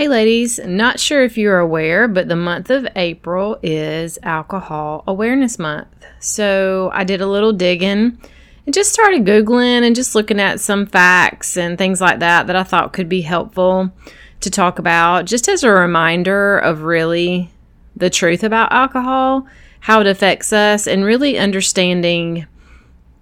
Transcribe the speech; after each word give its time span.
Hey, 0.00 0.08
ladies, 0.08 0.58
not 0.64 0.98
sure 0.98 1.22
if 1.22 1.36
you're 1.36 1.58
aware, 1.58 2.08
but 2.08 2.26
the 2.26 2.34
month 2.34 2.70
of 2.70 2.88
April 2.96 3.58
is 3.62 4.18
Alcohol 4.22 5.04
Awareness 5.06 5.58
Month. 5.58 6.06
So 6.20 6.90
I 6.94 7.04
did 7.04 7.20
a 7.20 7.26
little 7.26 7.52
digging 7.52 8.18
and 8.64 8.72
just 8.72 8.94
started 8.94 9.26
Googling 9.26 9.86
and 9.86 9.94
just 9.94 10.14
looking 10.14 10.40
at 10.40 10.58
some 10.58 10.86
facts 10.86 11.58
and 11.58 11.76
things 11.76 12.00
like 12.00 12.20
that 12.20 12.46
that 12.46 12.56
I 12.56 12.62
thought 12.62 12.94
could 12.94 13.10
be 13.10 13.20
helpful 13.20 13.92
to 14.40 14.50
talk 14.50 14.78
about, 14.78 15.26
just 15.26 15.50
as 15.50 15.62
a 15.62 15.70
reminder 15.70 16.56
of 16.56 16.80
really 16.80 17.50
the 17.94 18.08
truth 18.08 18.42
about 18.42 18.72
alcohol, 18.72 19.46
how 19.80 20.00
it 20.00 20.06
affects 20.06 20.50
us, 20.50 20.86
and 20.86 21.04
really 21.04 21.36
understanding 21.36 22.46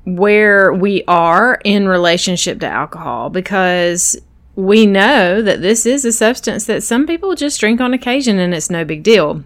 where 0.05 0.73
we 0.73 1.03
are 1.09 1.61
in 1.65 1.89
relationship 1.89 2.61
to 2.61 2.69
alcohol 2.69 3.31
because 3.31 4.17
we 4.59 4.87
know 4.87 5.41
that 5.41 5.63
this 5.63 5.87
is 5.87 6.05
a 6.05 6.11
substance 6.11 6.65
that 6.65 6.83
some 6.83 7.07
people 7.07 7.37
just 7.37 7.61
drink 7.61 7.81
on 7.81 7.95
occasion 7.95 8.41
and 8.41 8.53
it's 8.53 8.69
no 8.69 8.85
big 8.85 9.05
deal. 9.05 9.45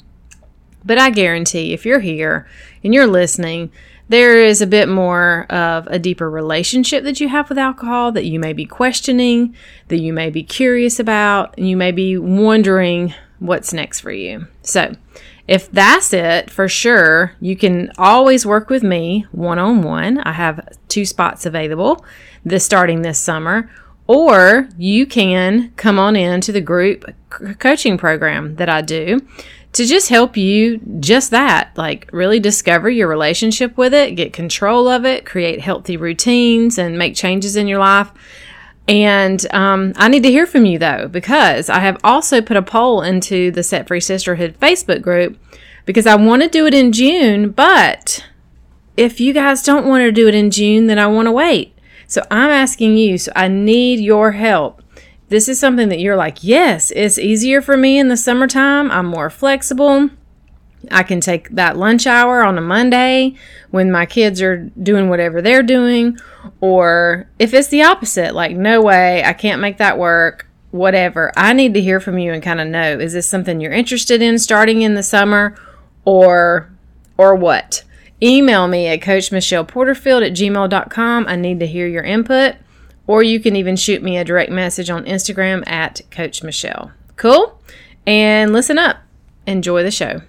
But 0.87 0.97
I 0.97 1.11
guarantee 1.11 1.75
if 1.75 1.85
you're 1.85 2.01
here 2.01 2.49
and 2.83 2.95
you're 2.95 3.07
listening, 3.07 3.71
there 4.09 4.43
is 4.43 4.63
a 4.63 4.67
bit 4.67 4.89
more 4.89 5.45
of 5.51 5.87
a 5.89 5.99
deeper 5.99 6.31
relationship 6.31 7.05
that 7.05 7.21
you 7.21 7.29
have 7.29 7.51
with 7.51 7.59
alcohol 7.59 8.11
that 8.13 8.25
you 8.25 8.41
may 8.41 8.55
be 8.55 8.65
questioning, 8.65 9.55
that 9.89 10.01
you 10.01 10.15
may 10.15 10.31
be 10.31 10.43
curious 10.43 10.99
about, 10.99 11.59
and 11.59 11.69
you 11.69 11.77
may 11.77 11.93
be 11.93 12.17
wondering 12.17 13.13
what's 13.39 13.75
next 13.75 14.01
for 14.01 14.13
you. 14.13 14.47
So, 14.63 14.97
if 15.47 15.71
that's 15.71 16.15
it, 16.15 16.51
for 16.51 16.69
sure, 16.69 17.33
you 17.39 17.55
can 17.55 17.93
always 17.99 18.47
work 18.47 18.71
with 18.71 18.83
me 18.83 19.27
one 19.31 19.59
on 19.59 19.83
one. 19.83 20.19
I 20.19 20.33
have 20.33 20.67
two 20.89 21.05
spots 21.05 21.45
available 21.45 22.03
this 22.45 22.65
starting 22.65 23.03
this 23.03 23.19
summer 23.19 23.71
or 24.07 24.69
you 24.77 25.07
can 25.07 25.73
come 25.77 25.99
on 25.99 26.17
in 26.17 26.41
to 26.41 26.53
the 26.53 26.61
group 26.61 27.05
coaching 27.59 27.97
program 27.97 28.57
that 28.57 28.69
I 28.69 28.83
do 28.83 29.21
to 29.73 29.87
just 29.87 30.11
help 30.11 30.37
you 30.37 30.81
just 31.01 31.31
that 31.31 31.73
like 31.77 32.09
really 32.13 32.39
discover 32.39 32.91
your 32.91 33.09
relationship 33.09 33.77
with 33.77 33.95
it, 33.95 34.17
get 34.17 34.33
control 34.33 34.87
of 34.87 35.05
it, 35.05 35.25
create 35.25 35.61
healthy 35.61 35.97
routines, 35.97 36.79
and 36.79 36.99
make 36.99 37.15
changes 37.15 37.57
in 37.57 37.67
your 37.67 37.79
life. 37.79 38.11
And 38.89 39.45
um, 39.55 39.93
I 39.97 40.09
need 40.09 40.25
to 40.25 40.31
hear 40.31 40.47
from 40.47 40.67
you 40.67 40.79
though, 40.79 41.09
because 41.09 41.71
I 41.71 41.79
have 41.81 41.99
also 42.05 42.43
put 42.43 42.57
a 42.57 42.63
poll 42.63 43.03
into 43.03 43.51
the 43.51 43.63
Set 43.63 43.87
Free 43.87 44.01
Sisterhood 44.01 44.59
Facebook 44.61 45.01
group 45.01 45.39
because 45.87 46.07
I 46.07 46.17
want 46.17 46.43
to 46.43 46.49
do 46.49 46.67
it 46.67 46.75
in 46.75 46.93
June, 46.93 47.51
but 47.51 48.25
if 48.97 49.21
you 49.21 49.33
guys 49.33 49.63
don't 49.63 49.87
want 49.87 50.03
to 50.03 50.13
do 50.13 50.29
it 50.29 50.35
in 50.35 50.51
June, 50.51 50.87
then 50.87 50.99
I 50.99 51.07
want 51.07 51.27
to 51.27 51.33
wait. 51.33 51.72
So 52.13 52.23
I'm 52.31 52.51
asking 52.51 52.99
you, 52.99 53.17
so 53.17 53.33
I 53.35 53.49
need 53.49 53.99
your 53.99 54.33
help. 54.33 54.83
This 55.31 55.49
is 55.49 55.59
something 55.59 55.89
that 55.89 55.99
you're 55.99 56.15
like, 56.15 56.45
yes, 56.45 56.91
it's 56.95 57.17
easier 57.17 57.63
for 57.63 57.75
me 57.75 57.99
in 57.99 58.09
the 58.09 58.19
summertime. 58.19 58.91
I'm 58.91 59.07
more 59.07 59.31
flexible. 59.31 60.11
I 60.91 61.05
can 61.05 61.23
take 61.23 61.49
that 61.53 61.79
lunch 61.79 62.07
hour 62.07 62.43
on 62.43 62.59
a 62.59 62.61
Monday 62.61 63.35
when 63.71 63.91
my 63.91 64.05
kids 64.05 64.43
are 64.43 64.59
doing 64.83 65.09
whatever 65.09 65.41
they're 65.41 65.63
doing. 65.63 66.19
Or 66.61 67.31
if 67.39 67.55
it's 67.55 67.69
the 67.69 67.83
opposite, 67.83 68.35
like, 68.35 68.55
no 68.59 68.83
way, 68.83 69.25
I 69.25 69.33
can't 69.33 69.63
make 69.63 69.79
that 69.79 69.97
work, 69.97 70.47
whatever. 70.71 71.33
I 71.35 71.55
need 71.55 71.73
to 71.73 71.81
hear 71.81 71.99
from 71.99 72.19
you 72.19 72.35
and 72.35 72.43
kind 72.43 72.61
of 72.61 72.69
know 72.69 72.99
is 72.99 73.15
this 73.15 73.27
something 73.27 73.59
you're 73.59 73.73
interested 73.73 74.21
in 74.21 74.39
starting 74.39 74.83
in 74.83 74.97
the 74.97 75.03
summer 75.03 75.57
or 76.05 76.71
or 77.17 77.35
what? 77.35 77.85
Email 78.23 78.69
me 78.69 78.87
at 78.87 79.01
coachmichelleporterfield 79.01 80.27
at 80.27 80.33
gmail.com. 80.33 81.27
I 81.27 81.37
need 81.37 81.61
to 81.61 81.67
hear 81.67 81.87
your 81.87 82.05
input. 82.05 82.55
Or 83.07 83.23
you 83.23 83.41
can 83.41 83.57
even 83.57 83.75
shoot 83.75 84.03
me 84.03 84.17
a 84.17 84.25
direct 84.25 84.53
message 84.53 84.89
on 84.89 85.05
Instagram 85.07 85.67
at 85.67 86.03
Coach 86.11 86.43
Michelle. 86.43 86.93
Cool? 87.17 87.61
And 88.07 88.53
listen 88.53 88.79
up. 88.79 88.99
Enjoy 89.47 89.83
the 89.83 89.91
show. 89.91 90.23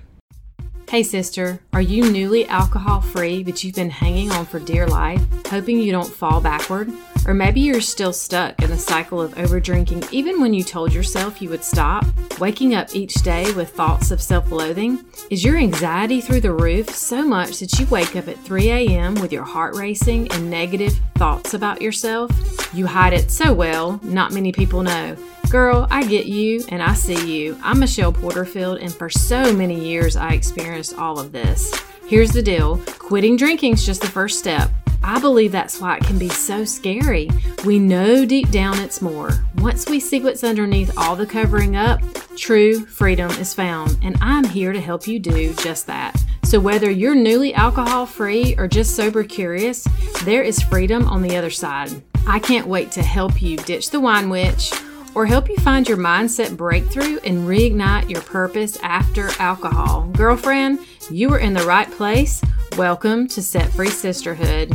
Hey, 0.94 1.02
sister, 1.02 1.60
are 1.74 1.82
you 1.82 2.12
newly 2.12 2.46
alcohol 2.46 3.02
free, 3.02 3.44
but 3.44 3.64
you've 3.64 3.74
been 3.74 3.90
hanging 3.90 4.30
on 4.30 4.46
for 4.46 4.60
dear 4.60 4.86
life, 4.86 5.24
hoping 5.48 5.80
you 5.80 5.92
don't 5.92 6.14
fall 6.14 6.40
backward? 6.40 6.88
Or 7.26 7.34
maybe 7.34 7.62
you're 7.62 7.82
still 7.82 8.14
stuck 8.14 8.62
in 8.62 8.70
the 8.70 8.78
cycle 8.78 9.20
of 9.20 9.34
overdrinking 9.34 10.14
even 10.14 10.40
when 10.40 10.54
you 10.54 10.64
told 10.64 10.94
yourself 10.94 11.42
you 11.42 11.50
would 11.50 11.64
stop? 11.64 12.06
Waking 12.40 12.76
up 12.76 12.94
each 12.96 13.16
day 13.24 13.52
with 13.54 13.72
thoughts 13.72 14.12
of 14.12 14.22
self 14.22 14.52
loathing? 14.52 15.04
Is 15.32 15.44
your 15.44 15.58
anxiety 15.58 16.22
through 16.22 16.42
the 16.42 16.54
roof 16.54 16.92
so 16.92 17.26
much 17.26 17.58
that 17.58 17.80
you 17.80 17.88
wake 17.88 18.16
up 18.16 18.28
at 18.28 18.38
3 18.38 18.70
a.m. 18.70 19.16
with 19.16 19.34
your 19.34 19.46
heart 19.46 19.76
racing 19.76 20.32
and 20.32 20.48
negative 20.48 20.94
thoughts 21.16 21.56
about 21.56 21.82
yourself? 21.82 22.30
You 22.72 22.86
hide 22.86 23.14
it 23.14 23.32
so 23.32 23.52
well, 23.52 24.00
not 24.04 24.32
many 24.32 24.52
people 24.52 24.84
know. 24.84 25.18
Girl, 25.54 25.86
I 25.92 26.04
get 26.08 26.26
you 26.26 26.64
and 26.70 26.82
I 26.82 26.96
see 26.96 27.32
you. 27.32 27.56
I'm 27.62 27.80
Michelle 27.80 28.12
Porterfield, 28.12 28.80
and 28.80 28.92
for 28.92 29.08
so 29.08 29.54
many 29.54 29.80
years 29.80 30.16
I 30.16 30.30
experienced 30.30 30.98
all 30.98 31.20
of 31.20 31.32
this. 31.32 31.80
Here's 32.08 32.32
the 32.32 32.42
deal 32.42 32.78
quitting 32.98 33.38
drinking 33.38 33.74
is 33.74 33.86
just 33.86 34.02
the 34.02 34.08
first 34.08 34.40
step. 34.40 34.72
I 35.04 35.20
believe 35.20 35.52
that's 35.52 35.80
why 35.80 35.98
it 35.98 36.06
can 36.06 36.18
be 36.18 36.30
so 36.30 36.66
scary. 36.66 37.30
We 37.66 37.78
know 37.78 38.26
deep 38.26 38.50
down 38.50 38.80
it's 38.80 39.00
more. 39.00 39.46
Once 39.60 39.88
we 39.88 40.00
see 40.00 40.22
what's 40.22 40.44
underneath 40.44 40.98
all 40.98 41.16
the 41.16 41.28
covering 41.28 41.76
up, 41.76 42.02
true 42.36 42.84
freedom 42.88 43.30
is 43.34 43.54
found, 43.54 44.00
and 44.02 44.18
I'm 44.22 44.46
here 44.46 44.74
to 44.74 44.82
help 44.82 45.06
you 45.06 45.20
do 45.20 45.54
just 45.54 45.86
that. 45.86 46.20
So, 46.42 46.60
whether 46.60 46.90
you're 46.90 47.14
newly 47.14 47.54
alcohol 47.54 48.08
free 48.08 48.56
or 48.58 48.68
just 48.68 48.96
sober 48.96 49.24
curious, 49.24 49.88
there 50.24 50.42
is 50.42 50.64
freedom 50.64 51.08
on 51.08 51.22
the 51.22 51.38
other 51.38 51.52
side. 51.52 51.92
I 52.26 52.40
can't 52.40 52.66
wait 52.66 52.92
to 52.94 53.04
help 53.04 53.40
you 53.40 53.58
ditch 53.58 53.92
the 53.92 54.00
wine 54.00 54.32
witch 54.32 54.72
or 55.16 55.26
help 55.26 55.50
you 55.50 55.56
find 55.58 55.88
your 55.88 55.98
mindset 55.98 56.58
breakthrough 56.58 57.20
and 57.24 57.48
reignite 57.48 58.10
your 58.10 58.22
purpose 58.22 58.78
after 58.82 59.30
alcohol. 59.40 60.10
Girlfriend, 60.14 60.80
you 61.12 61.32
are 61.34 61.40
in 61.40 61.54
the 61.54 61.64
right 61.64 61.90
place. 61.92 62.42
Welcome 62.78 63.28
to 63.30 63.42
Set 63.42 63.72
Free 63.72 63.90
Sisterhood. 63.90 64.74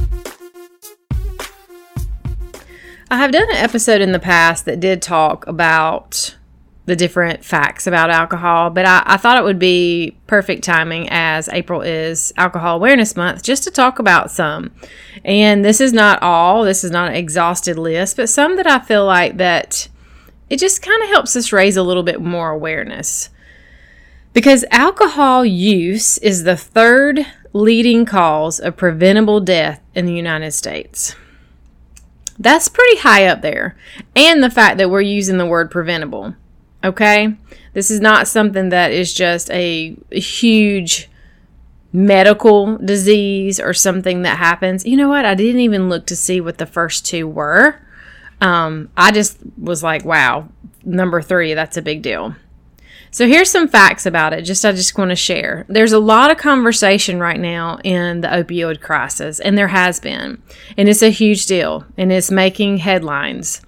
I 3.10 3.16
have 3.16 3.32
done 3.32 3.48
an 3.50 3.56
episode 3.56 4.00
in 4.00 4.12
the 4.12 4.18
past 4.18 4.66
that 4.66 4.80
did 4.80 5.00
talk 5.00 5.46
about 5.46 6.36
the 6.84 6.96
different 6.96 7.44
facts 7.44 7.86
about 7.86 8.08
alcohol, 8.08 8.70
but 8.70 8.86
I, 8.86 9.02
I, 9.04 9.16
thought 9.18 9.36
it 9.36 9.44
would 9.44 9.58
be 9.58 10.16
perfect 10.26 10.64
timing 10.64 11.06
as 11.10 11.46
April 11.50 11.82
is 11.82 12.32
Alcohol 12.38 12.76
Awareness 12.76 13.14
Month 13.14 13.42
just 13.42 13.64
to 13.64 13.70
talk 13.70 13.98
about 13.98 14.30
some. 14.30 14.70
And 15.22 15.62
this 15.62 15.82
is 15.82 15.92
not 15.92 16.22
all, 16.22 16.64
this 16.64 16.84
is 16.84 16.90
not 16.90 17.10
an 17.10 17.16
exhausted 17.16 17.78
list, 17.78 18.16
but 18.16 18.30
some 18.30 18.56
that 18.56 18.66
I 18.66 18.78
feel 18.78 19.04
like 19.04 19.36
that 19.36 19.88
it 20.50 20.58
just 20.58 20.82
kind 20.82 21.02
of 21.02 21.08
helps 21.08 21.36
us 21.36 21.52
raise 21.52 21.76
a 21.76 21.82
little 21.82 22.02
bit 22.02 22.20
more 22.20 22.50
awareness. 22.50 23.30
Because 24.32 24.64
alcohol 24.70 25.44
use 25.44 26.18
is 26.18 26.44
the 26.44 26.56
third 26.56 27.26
leading 27.52 28.04
cause 28.04 28.60
of 28.60 28.76
preventable 28.76 29.40
death 29.40 29.80
in 29.94 30.06
the 30.06 30.14
United 30.14 30.52
States. 30.52 31.16
That's 32.38 32.68
pretty 32.68 32.98
high 32.98 33.26
up 33.26 33.42
there. 33.42 33.76
And 34.14 34.42
the 34.42 34.50
fact 34.50 34.78
that 34.78 34.90
we're 34.90 35.00
using 35.00 35.38
the 35.38 35.46
word 35.46 35.70
preventable. 35.70 36.34
Okay? 36.84 37.36
This 37.72 37.90
is 37.90 38.00
not 38.00 38.28
something 38.28 38.68
that 38.68 38.92
is 38.92 39.12
just 39.12 39.50
a, 39.50 39.96
huge 40.10 41.08
medical 41.92 42.76
disease 42.76 43.58
or 43.58 43.72
something 43.72 44.22
that 44.22 44.38
happens. 44.38 44.84
You 44.84 44.96
know 44.96 45.08
what? 45.08 45.24
I 45.24 45.34
didn't 45.34 45.62
even 45.62 45.88
look 45.88 46.06
to 46.06 46.16
see 46.16 46.40
what 46.40 46.58
the 46.58 46.66
first 46.66 47.06
two 47.06 47.26
were. 47.26 47.80
Um, 48.40 48.90
I 48.96 49.10
just 49.10 49.38
was 49.56 49.82
like, 49.82 50.04
wow, 50.04 50.48
number 50.84 51.22
three, 51.22 51.54
that's 51.54 51.76
a 51.76 51.82
big 51.82 52.02
deal. 52.02 52.34
So 53.10 53.26
here's 53.26 53.50
some 53.50 53.68
facts 53.68 54.04
about 54.04 54.32
it. 54.34 54.42
Just 54.42 54.64
I 54.64 54.72
just 54.72 54.96
want 54.98 55.10
to 55.10 55.16
share. 55.16 55.64
There's 55.68 55.92
a 55.92 55.98
lot 55.98 56.30
of 56.30 56.36
conversation 56.36 57.18
right 57.18 57.40
now 57.40 57.78
in 57.82 58.20
the 58.20 58.28
opioid 58.28 58.80
crisis, 58.80 59.40
and 59.40 59.56
there 59.56 59.68
has 59.68 59.98
been, 59.98 60.42
and 60.76 60.88
it's 60.88 61.02
a 61.02 61.10
huge 61.10 61.46
deal, 61.46 61.86
and 61.96 62.12
it's 62.12 62.30
making 62.30 62.78
headlines. 62.78 63.62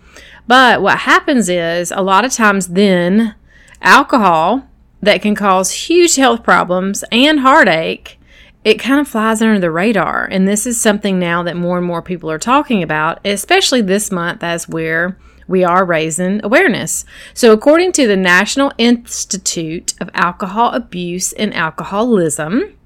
But 0.47 0.82
what 0.82 0.98
happens 1.00 1.48
is 1.48 1.91
a 1.91 2.02
lot 2.02 2.25
of 2.25 2.32
times 2.32 2.69
then 2.69 3.34
alcohol 3.81 4.69
that 5.00 5.23
can 5.23 5.34
cause 5.34 5.70
huge 5.70 6.16
health 6.16 6.43
problems 6.43 7.02
and 7.11 7.40
heartache 7.40 8.19
it 8.65 8.79
kind 8.79 9.01
of 9.01 9.09
flies 9.09 9.41
under 9.41 9.59
the 9.59 9.71
radar. 9.71 10.27
And 10.31 10.47
this 10.47 10.67
is 10.67 10.81
something 10.81 11.19
now 11.19 11.43
that 11.43 11.57
more 11.57 11.79
and 11.79 11.87
more 11.87 12.03
people 12.03 12.31
are 12.31 12.39
talking 12.39 12.83
about, 12.83 13.19
especially 13.25 13.83
this 13.83 14.11
month 14.11 14.43
as 14.43 14.69
we're 14.69 15.19
we 15.49 15.65
are 15.65 15.85
raising 15.85 16.41
awareness. 16.45 17.05
So, 17.35 17.53
according 17.53 17.91
to 17.93 18.07
the 18.07 18.17
National 18.17 18.71
Institute 18.79 19.95
of 20.01 20.09
Alcohol 20.15 20.71
Abuse 20.71 21.33
and 21.33 21.53
Alcoholism, 21.53 22.77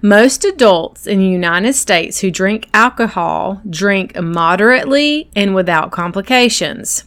most 0.00 0.44
adults 0.44 1.06
in 1.06 1.20
the 1.20 1.26
United 1.26 1.74
States 1.74 2.18
who 2.18 2.32
drink 2.32 2.68
alcohol 2.74 3.60
drink 3.68 4.20
moderately 4.20 5.30
and 5.36 5.54
without 5.54 5.92
complications. 5.92 7.04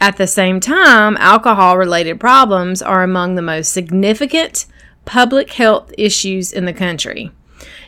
At 0.00 0.16
the 0.16 0.26
same 0.28 0.60
time, 0.60 1.16
alcohol 1.16 1.76
related 1.76 2.20
problems 2.20 2.82
are 2.82 3.02
among 3.02 3.34
the 3.34 3.42
most 3.42 3.72
significant 3.72 4.66
public 5.06 5.52
health 5.54 5.90
issues 5.96 6.52
in 6.52 6.66
the 6.66 6.72
country. 6.74 7.32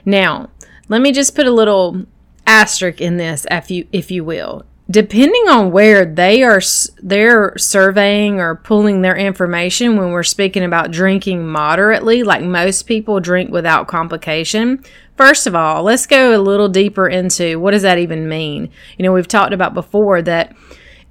Now, 0.06 0.48
let 0.88 1.02
me 1.02 1.12
just 1.12 1.34
put 1.34 1.46
a 1.46 1.50
little 1.52 2.06
asterisk 2.46 3.00
in 3.02 3.18
this, 3.18 3.46
if 3.50 3.70
you, 3.70 3.86
if 3.92 4.10
you 4.10 4.24
will. 4.24 4.64
depending 4.90 5.46
on 5.50 5.70
where 5.70 6.06
they 6.06 6.42
are 6.42 6.62
they're 7.02 7.52
surveying 7.58 8.40
or 8.40 8.54
pulling 8.56 9.02
their 9.02 9.16
information 9.16 9.96
when 9.98 10.12
we're 10.12 10.22
speaking 10.22 10.64
about 10.64 10.90
drinking 10.90 11.46
moderately 11.46 12.22
like 12.22 12.42
most 12.42 12.84
people 12.84 13.20
drink 13.20 13.50
without 13.52 13.86
complication 13.86 14.82
first 15.14 15.46
of 15.46 15.54
all 15.54 15.82
let's 15.82 16.06
go 16.06 16.34
a 16.34 16.40
little 16.40 16.70
deeper 16.70 17.06
into 17.06 17.60
what 17.60 17.72
does 17.72 17.82
that 17.82 17.98
even 17.98 18.26
mean 18.30 18.70
you 18.96 19.02
know 19.02 19.12
we've 19.12 19.28
talked 19.28 19.52
about 19.52 19.74
before 19.74 20.22
that 20.22 20.56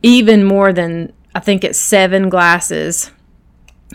even 0.02 0.44
more 0.44 0.74
than 0.74 1.14
i 1.36 1.40
think 1.40 1.64
it's 1.64 1.78
seven 1.80 2.30
glasses 2.30 3.12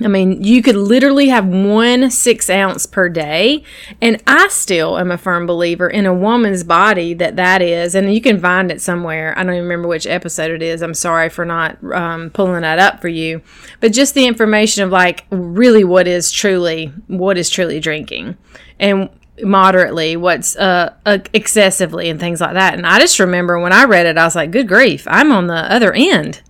I 0.00 0.08
mean, 0.08 0.42
you 0.42 0.62
could 0.62 0.76
literally 0.76 1.28
have 1.28 1.46
one 1.46 2.10
six 2.10 2.48
ounce 2.48 2.86
per 2.86 3.08
day. 3.10 3.62
And 4.00 4.22
I 4.26 4.48
still 4.48 4.98
am 4.98 5.10
a 5.10 5.18
firm 5.18 5.46
believer 5.46 5.88
in 5.88 6.06
a 6.06 6.14
woman's 6.14 6.64
body 6.64 7.12
that 7.14 7.36
that 7.36 7.60
is. 7.60 7.94
And 7.94 8.12
you 8.12 8.20
can 8.20 8.40
find 8.40 8.70
it 8.70 8.80
somewhere. 8.80 9.38
I 9.38 9.42
don't 9.44 9.52
even 9.52 9.64
remember 9.64 9.88
which 9.88 10.06
episode 10.06 10.50
it 10.50 10.62
is. 10.62 10.82
I'm 10.82 10.94
sorry 10.94 11.28
for 11.28 11.44
not 11.44 11.78
um, 11.92 12.30
pulling 12.30 12.62
that 12.62 12.78
up 12.78 13.00
for 13.02 13.08
you. 13.08 13.42
But 13.80 13.92
just 13.92 14.14
the 14.14 14.26
information 14.26 14.82
of 14.82 14.90
like 14.90 15.26
really 15.30 15.84
what 15.84 16.08
is 16.08 16.32
truly, 16.32 16.86
what 17.08 17.36
is 17.36 17.50
truly 17.50 17.78
drinking. 17.78 18.38
And 18.80 19.10
moderately, 19.42 20.16
what's 20.16 20.56
uh, 20.56 20.94
uh, 21.06 21.18
excessively, 21.32 22.08
and 22.08 22.18
things 22.20 22.40
like 22.40 22.54
that. 22.54 22.74
And 22.74 22.86
I 22.86 22.98
just 22.98 23.18
remember 23.18 23.58
when 23.58 23.72
I 23.72 23.84
read 23.84 24.06
it, 24.06 24.18
I 24.18 24.24
was 24.24 24.36
like, 24.36 24.50
good 24.50 24.68
grief, 24.68 25.06
I'm 25.08 25.32
on 25.32 25.46
the 25.46 25.54
other 25.54 25.92
end. 25.92 26.40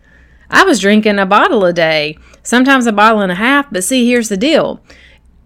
I 0.53 0.65
was 0.65 0.79
drinking 0.79 1.19
a 1.19 1.27
bottle 1.27 1.65
a 1.65 1.73
day 1.73 2.19
sometimes 2.43 2.87
a 2.87 2.93
bottle 2.93 3.21
and 3.21 3.33
a 3.33 3.37
half. 3.37 3.71
But 3.71 3.85
see, 3.85 4.07
here's 4.07 4.29
the 4.29 4.37
deal. 4.37 4.81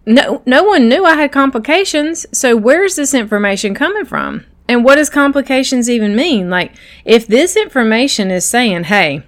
No, 0.04 0.42
no 0.46 0.62
one 0.62 0.88
knew 0.88 1.04
I 1.04 1.14
had 1.14 1.32
complications. 1.32 2.26
So 2.32 2.56
where's 2.56 2.96
this 2.96 3.14
information 3.14 3.74
coming 3.74 4.04
from? 4.04 4.44
And 4.68 4.84
what 4.84 4.96
does 4.96 5.10
complications 5.10 5.88
even 5.88 6.16
mean? 6.16 6.50
Like, 6.50 6.72
if 7.04 7.26
this 7.26 7.56
information 7.56 8.30
is 8.30 8.44
saying, 8.44 8.84
hey, 8.84 9.22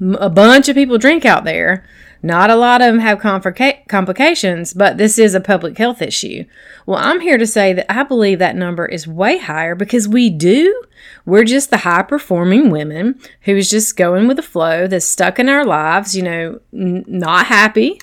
a 0.00 0.30
bunch 0.30 0.68
of 0.68 0.74
people 0.74 0.98
drink 0.98 1.24
out 1.24 1.44
there, 1.44 1.86
not 2.22 2.50
a 2.50 2.56
lot 2.56 2.80
of 2.80 2.88
them 2.88 2.98
have 2.98 3.18
complica- 3.18 3.86
complications, 3.88 4.74
but 4.74 4.98
this 4.98 5.18
is 5.18 5.34
a 5.34 5.40
public 5.40 5.78
health 5.78 6.02
issue. 6.02 6.44
Well, 6.86 6.98
I'm 6.98 7.20
here 7.20 7.38
to 7.38 7.46
say 7.46 7.72
that 7.72 7.90
I 7.92 8.02
believe 8.02 8.38
that 8.38 8.56
number 8.56 8.86
is 8.86 9.06
way 9.06 9.38
higher 9.38 9.74
because 9.74 10.08
we 10.08 10.30
do. 10.30 10.82
We're 11.24 11.44
just 11.44 11.70
the 11.70 11.78
high 11.78 12.02
performing 12.02 12.70
women 12.70 13.20
who's 13.42 13.70
just 13.70 13.96
going 13.96 14.26
with 14.26 14.36
the 14.36 14.42
flow 14.42 14.86
that's 14.86 15.06
stuck 15.06 15.38
in 15.38 15.48
our 15.48 15.64
lives, 15.64 16.16
you 16.16 16.22
know, 16.22 16.60
n- 16.72 17.04
not 17.06 17.46
happy, 17.46 18.00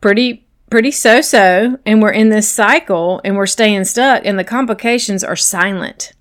pretty 0.00 0.46
pretty 0.70 0.90
so 0.90 1.20
so, 1.20 1.78
and 1.86 2.02
we're 2.02 2.10
in 2.10 2.30
this 2.30 2.48
cycle 2.48 3.20
and 3.24 3.36
we're 3.36 3.46
staying 3.46 3.84
stuck 3.84 4.22
and 4.24 4.36
the 4.38 4.44
complications 4.44 5.22
are 5.22 5.36
silent 5.36 6.12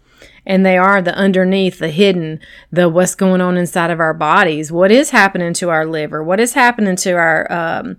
and 0.45 0.66
they 0.66 0.78
are 0.78 1.01
the 1.01 1.16
underneath, 1.16 1.80
the 1.80 1.90
hidden, 1.90 2.40
the 2.72 2.90
what's 2.90 3.16
going 3.16 3.42
on 3.42 3.57
inside 3.57 3.92
of 3.92 4.00
our 4.00 4.13
bodies. 4.13 4.72
What 4.72 4.92
is 4.92 5.12
happening 5.12 5.54
to 5.56 5.69
our 5.69 5.86
liver? 5.86 6.24
What 6.24 6.40
is 6.40 6.54
happening 6.54 6.95
to 6.98 7.13
our 7.13 7.51
um, 7.51 7.98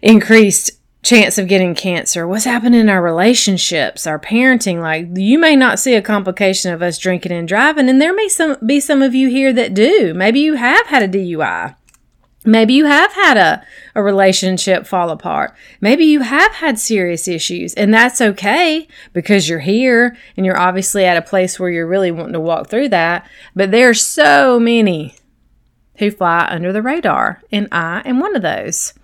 increased 0.00 0.72
chance 1.02 1.36
of 1.38 1.48
getting 1.48 1.74
cancer? 1.74 2.26
What's 2.26 2.44
happening 2.44 2.80
in 2.80 2.88
our 2.88 3.02
relationships, 3.02 4.06
our 4.06 4.18
parenting? 4.18 4.80
Like 4.80 5.08
you 5.14 5.38
may 5.38 5.56
not 5.56 5.78
see 5.78 5.94
a 5.94 6.02
complication 6.02 6.72
of 6.72 6.82
us 6.82 6.98
drinking 6.98 7.32
and 7.32 7.48
driving, 7.48 7.88
and 7.88 8.00
there 8.00 8.14
may 8.14 8.28
some 8.28 8.56
be 8.64 8.80
some 8.80 9.02
of 9.02 9.14
you 9.14 9.28
here 9.28 9.52
that 9.52 9.74
do. 9.74 10.14
Maybe 10.14 10.40
you 10.40 10.54
have 10.54 10.86
had 10.86 11.02
a 11.02 11.08
DUI. 11.08 11.76
Maybe 12.44 12.74
you 12.74 12.86
have 12.86 13.12
had 13.12 13.36
a, 13.36 13.64
a 13.94 14.02
relationship 14.02 14.86
fall 14.86 15.10
apart. 15.10 15.54
Maybe 15.80 16.04
you 16.04 16.20
have 16.20 16.52
had 16.52 16.78
serious 16.78 17.28
issues, 17.28 17.72
and 17.74 17.94
that's 17.94 18.20
okay 18.20 18.88
because 19.12 19.48
you're 19.48 19.60
here 19.60 20.16
and 20.36 20.44
you're 20.44 20.58
obviously 20.58 21.04
at 21.04 21.16
a 21.16 21.22
place 21.22 21.60
where 21.60 21.70
you're 21.70 21.86
really 21.86 22.10
wanting 22.10 22.32
to 22.32 22.40
walk 22.40 22.68
through 22.68 22.88
that. 22.88 23.28
But 23.54 23.70
there 23.70 23.88
are 23.88 23.94
so 23.94 24.58
many 24.58 25.14
who 25.98 26.10
fly 26.10 26.48
under 26.50 26.72
the 26.72 26.82
radar, 26.82 27.42
and 27.52 27.68
I 27.70 28.02
am 28.04 28.18
one 28.18 28.34
of 28.34 28.42
those. 28.42 28.94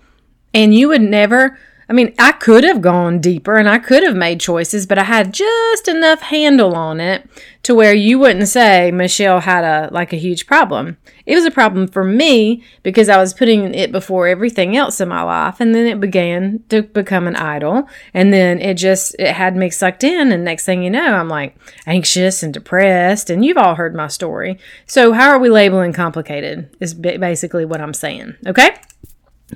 And 0.53 0.73
you 0.75 0.89
would 0.89 1.01
never 1.01 1.57
I 1.89 1.93
mean, 1.93 2.13
I 2.19 2.33
could 2.33 2.63
have 2.63 2.81
gone 2.81 3.19
deeper 3.19 3.55
and 3.55 3.67
I 3.67 3.79
could 3.79 4.03
have 4.03 4.15
made 4.15 4.39
choices, 4.39 4.85
but 4.85 4.99
I 4.99 5.05
had 5.05 5.33
just 5.33 5.87
enough 5.87 6.21
handle 6.21 6.75
on 6.75 7.01
it 7.01 7.27
to 7.63 7.73
where 7.73 7.95
you 7.95 8.19
wouldn't 8.19 8.47
say 8.47 8.91
Michelle 8.91 9.39
had 9.39 9.63
a 9.63 9.91
like 9.91 10.13
a 10.13 10.17
huge 10.17 10.45
problem. 10.45 10.97
It 11.25 11.33
was 11.33 11.45
a 11.45 11.51
problem 11.51 11.87
for 11.87 12.03
me 12.03 12.63
because 12.83 13.09
I 13.09 13.17
was 13.17 13.33
putting 13.33 13.73
it 13.73 13.91
before 13.91 14.27
everything 14.27 14.77
else 14.77 15.01
in 15.01 15.09
my 15.09 15.23
life 15.23 15.59
and 15.59 15.73
then 15.73 15.87
it 15.87 15.99
began 15.99 16.63
to 16.69 16.83
become 16.83 17.27
an 17.27 17.35
idol 17.35 17.89
and 18.13 18.31
then 18.31 18.61
it 18.61 18.75
just 18.75 19.15
it 19.17 19.33
had 19.33 19.55
me 19.55 19.71
sucked 19.71 20.03
in 20.03 20.31
and 20.31 20.45
next 20.45 20.65
thing 20.65 20.83
you 20.83 20.91
know, 20.91 21.15
I'm 21.15 21.27
like 21.27 21.57
anxious 21.87 22.43
and 22.43 22.53
depressed 22.53 23.31
and 23.31 23.43
you've 23.43 23.57
all 23.57 23.73
heard 23.75 23.95
my 23.95 24.07
story. 24.07 24.59
So, 24.85 25.11
how 25.13 25.29
are 25.29 25.39
we 25.39 25.49
labeling 25.49 25.93
complicated 25.93 26.75
is 26.79 26.93
basically 26.93 27.65
what 27.65 27.81
I'm 27.81 27.95
saying, 27.95 28.35
okay? 28.45 28.75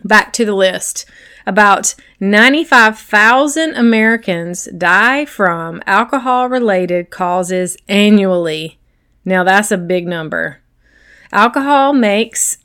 Back 0.03 0.33
to 0.33 0.45
the 0.45 0.55
list. 0.55 1.05
About 1.45 1.95
95,000 2.19 3.75
Americans 3.75 4.69
die 4.77 5.25
from 5.25 5.81
alcohol 5.85 6.47
related 6.47 7.09
causes 7.09 7.75
annually. 7.87 8.79
Now, 9.25 9.43
that's 9.43 9.71
a 9.71 9.77
big 9.77 10.07
number. 10.07 10.61
Alcohol 11.31 11.93
makes 11.93 12.57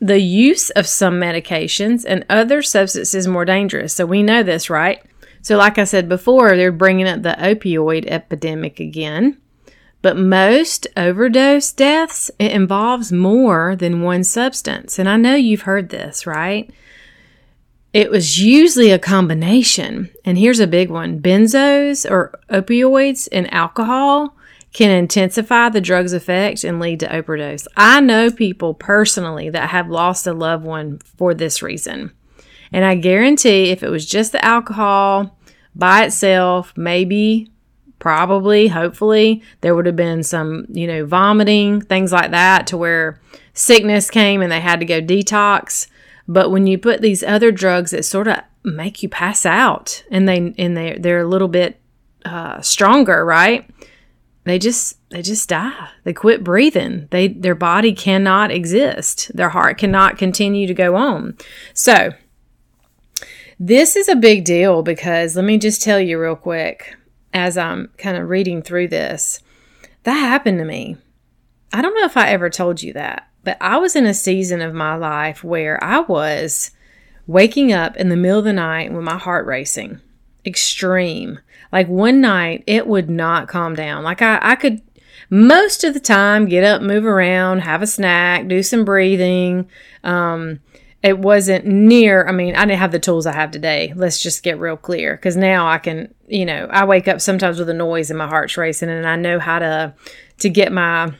the 0.00 0.20
use 0.20 0.70
of 0.70 0.86
some 0.86 1.20
medications 1.20 2.04
and 2.06 2.26
other 2.28 2.62
substances 2.62 3.26
more 3.28 3.44
dangerous. 3.44 3.94
So, 3.94 4.04
we 4.04 4.22
know 4.22 4.42
this, 4.42 4.68
right? 4.68 5.02
So, 5.42 5.56
like 5.56 5.78
I 5.78 5.84
said 5.84 6.08
before, 6.08 6.56
they're 6.56 6.72
bringing 6.72 7.06
up 7.06 7.22
the 7.22 7.36
opioid 7.38 8.06
epidemic 8.06 8.80
again. 8.80 9.38
But 10.04 10.18
most 10.18 10.86
overdose 10.98 11.72
deaths, 11.72 12.30
it 12.38 12.52
involves 12.52 13.10
more 13.10 13.74
than 13.74 14.02
one 14.02 14.22
substance. 14.22 14.98
And 14.98 15.08
I 15.08 15.16
know 15.16 15.34
you've 15.34 15.62
heard 15.62 15.88
this, 15.88 16.26
right? 16.26 16.70
It 17.94 18.10
was 18.10 18.38
usually 18.38 18.90
a 18.90 18.98
combination. 18.98 20.10
And 20.22 20.36
here's 20.36 20.60
a 20.60 20.66
big 20.66 20.90
one 20.90 21.22
benzos 21.22 22.04
or 22.04 22.38
opioids 22.50 23.30
and 23.32 23.50
alcohol 23.50 24.36
can 24.74 24.90
intensify 24.90 25.70
the 25.70 25.80
drug's 25.80 26.12
effect 26.12 26.64
and 26.64 26.80
lead 26.80 27.00
to 27.00 27.10
overdose. 27.10 27.66
I 27.74 28.02
know 28.02 28.30
people 28.30 28.74
personally 28.74 29.48
that 29.48 29.70
have 29.70 29.88
lost 29.88 30.26
a 30.26 30.34
loved 30.34 30.66
one 30.66 30.98
for 31.16 31.32
this 31.32 31.62
reason. 31.62 32.12
And 32.70 32.84
I 32.84 32.94
guarantee 32.94 33.70
if 33.70 33.82
it 33.82 33.88
was 33.88 34.04
just 34.04 34.32
the 34.32 34.44
alcohol 34.44 35.38
by 35.74 36.04
itself, 36.04 36.74
maybe, 36.76 37.53
probably, 38.04 38.68
hopefully, 38.68 39.42
there 39.62 39.74
would 39.74 39.86
have 39.86 39.96
been 39.96 40.22
some, 40.22 40.66
you 40.68 40.86
know, 40.86 41.06
vomiting, 41.06 41.80
things 41.80 42.12
like 42.12 42.32
that, 42.32 42.66
to 42.66 42.76
where 42.76 43.18
sickness 43.54 44.10
came 44.10 44.42
and 44.42 44.52
they 44.52 44.60
had 44.60 44.78
to 44.80 44.84
go 44.84 45.00
detox. 45.00 45.86
But 46.28 46.50
when 46.50 46.66
you 46.66 46.76
put 46.76 47.00
these 47.00 47.22
other 47.22 47.50
drugs 47.50 47.92
that 47.92 48.04
sort 48.04 48.28
of 48.28 48.40
make 48.62 49.02
you 49.02 49.08
pass 49.08 49.46
out 49.46 50.04
and 50.10 50.28
they 50.28 50.52
and 50.58 50.76
they 50.76 50.98
they're 51.00 51.20
a 51.20 51.26
little 51.26 51.48
bit 51.48 51.80
uh, 52.26 52.60
stronger, 52.60 53.24
right? 53.24 53.66
They 54.44 54.58
just 54.58 54.98
they 55.08 55.22
just 55.22 55.48
die. 55.48 55.88
They 56.02 56.12
quit 56.12 56.44
breathing. 56.44 57.08
They 57.10 57.28
their 57.28 57.54
body 57.54 57.94
cannot 57.94 58.50
exist. 58.50 59.34
Their 59.34 59.48
heart 59.48 59.78
cannot 59.78 60.18
continue 60.18 60.66
to 60.66 60.74
go 60.74 60.94
on. 60.94 61.38
So 61.72 62.10
this 63.58 63.96
is 63.96 64.10
a 64.10 64.14
big 64.14 64.44
deal 64.44 64.82
because 64.82 65.36
let 65.36 65.46
me 65.46 65.56
just 65.56 65.80
tell 65.80 65.98
you 65.98 66.20
real 66.20 66.36
quick 66.36 66.98
as 67.34 67.58
I'm 67.58 67.90
kind 67.98 68.16
of 68.16 68.28
reading 68.28 68.62
through 68.62 68.88
this. 68.88 69.40
That 70.04 70.14
happened 70.14 70.58
to 70.58 70.64
me. 70.64 70.96
I 71.72 71.82
don't 71.82 71.94
know 71.94 72.04
if 72.04 72.16
I 72.16 72.28
ever 72.28 72.48
told 72.48 72.82
you 72.82 72.92
that. 72.92 73.28
But 73.42 73.58
I 73.60 73.76
was 73.76 73.94
in 73.94 74.06
a 74.06 74.14
season 74.14 74.62
of 74.62 74.72
my 74.72 74.94
life 74.94 75.44
where 75.44 75.82
I 75.82 76.00
was 76.00 76.70
waking 77.26 77.72
up 77.72 77.96
in 77.96 78.08
the 78.08 78.16
middle 78.16 78.38
of 78.38 78.44
the 78.44 78.52
night 78.52 78.92
with 78.92 79.04
my 79.04 79.18
heart 79.18 79.46
racing. 79.46 80.00
Extreme. 80.46 81.40
Like 81.72 81.88
one 81.88 82.20
night, 82.20 82.64
it 82.66 82.86
would 82.86 83.10
not 83.10 83.48
calm 83.48 83.74
down. 83.74 84.04
Like 84.04 84.22
I, 84.22 84.38
I 84.40 84.54
could 84.54 84.80
most 85.30 85.84
of 85.84 85.94
the 85.94 86.00
time 86.00 86.46
get 86.46 86.64
up, 86.64 86.82
move 86.82 87.04
around, 87.04 87.60
have 87.60 87.82
a 87.82 87.86
snack, 87.86 88.46
do 88.46 88.62
some 88.62 88.84
breathing. 88.84 89.68
Um, 90.02 90.60
it 91.04 91.18
wasn't 91.18 91.66
near, 91.66 92.26
I 92.26 92.32
mean, 92.32 92.56
I 92.56 92.64
didn't 92.64 92.78
have 92.78 92.90
the 92.90 92.98
tools 92.98 93.26
I 93.26 93.32
have 93.32 93.50
today. 93.50 93.92
Let's 93.94 94.22
just 94.22 94.42
get 94.42 94.58
real 94.58 94.78
clear. 94.78 95.14
Because 95.14 95.36
now 95.36 95.68
I 95.68 95.76
can, 95.76 96.14
you 96.26 96.46
know, 96.46 96.66
I 96.70 96.86
wake 96.86 97.08
up 97.08 97.20
sometimes 97.20 97.58
with 97.58 97.68
a 97.68 97.74
noise 97.74 98.08
and 98.08 98.16
my 98.16 98.26
heart's 98.26 98.56
racing 98.56 98.88
and 98.88 99.06
I 99.06 99.14
know 99.16 99.38
how 99.38 99.58
to 99.58 99.94
to 100.38 100.48
get 100.48 100.72
my 100.72 101.12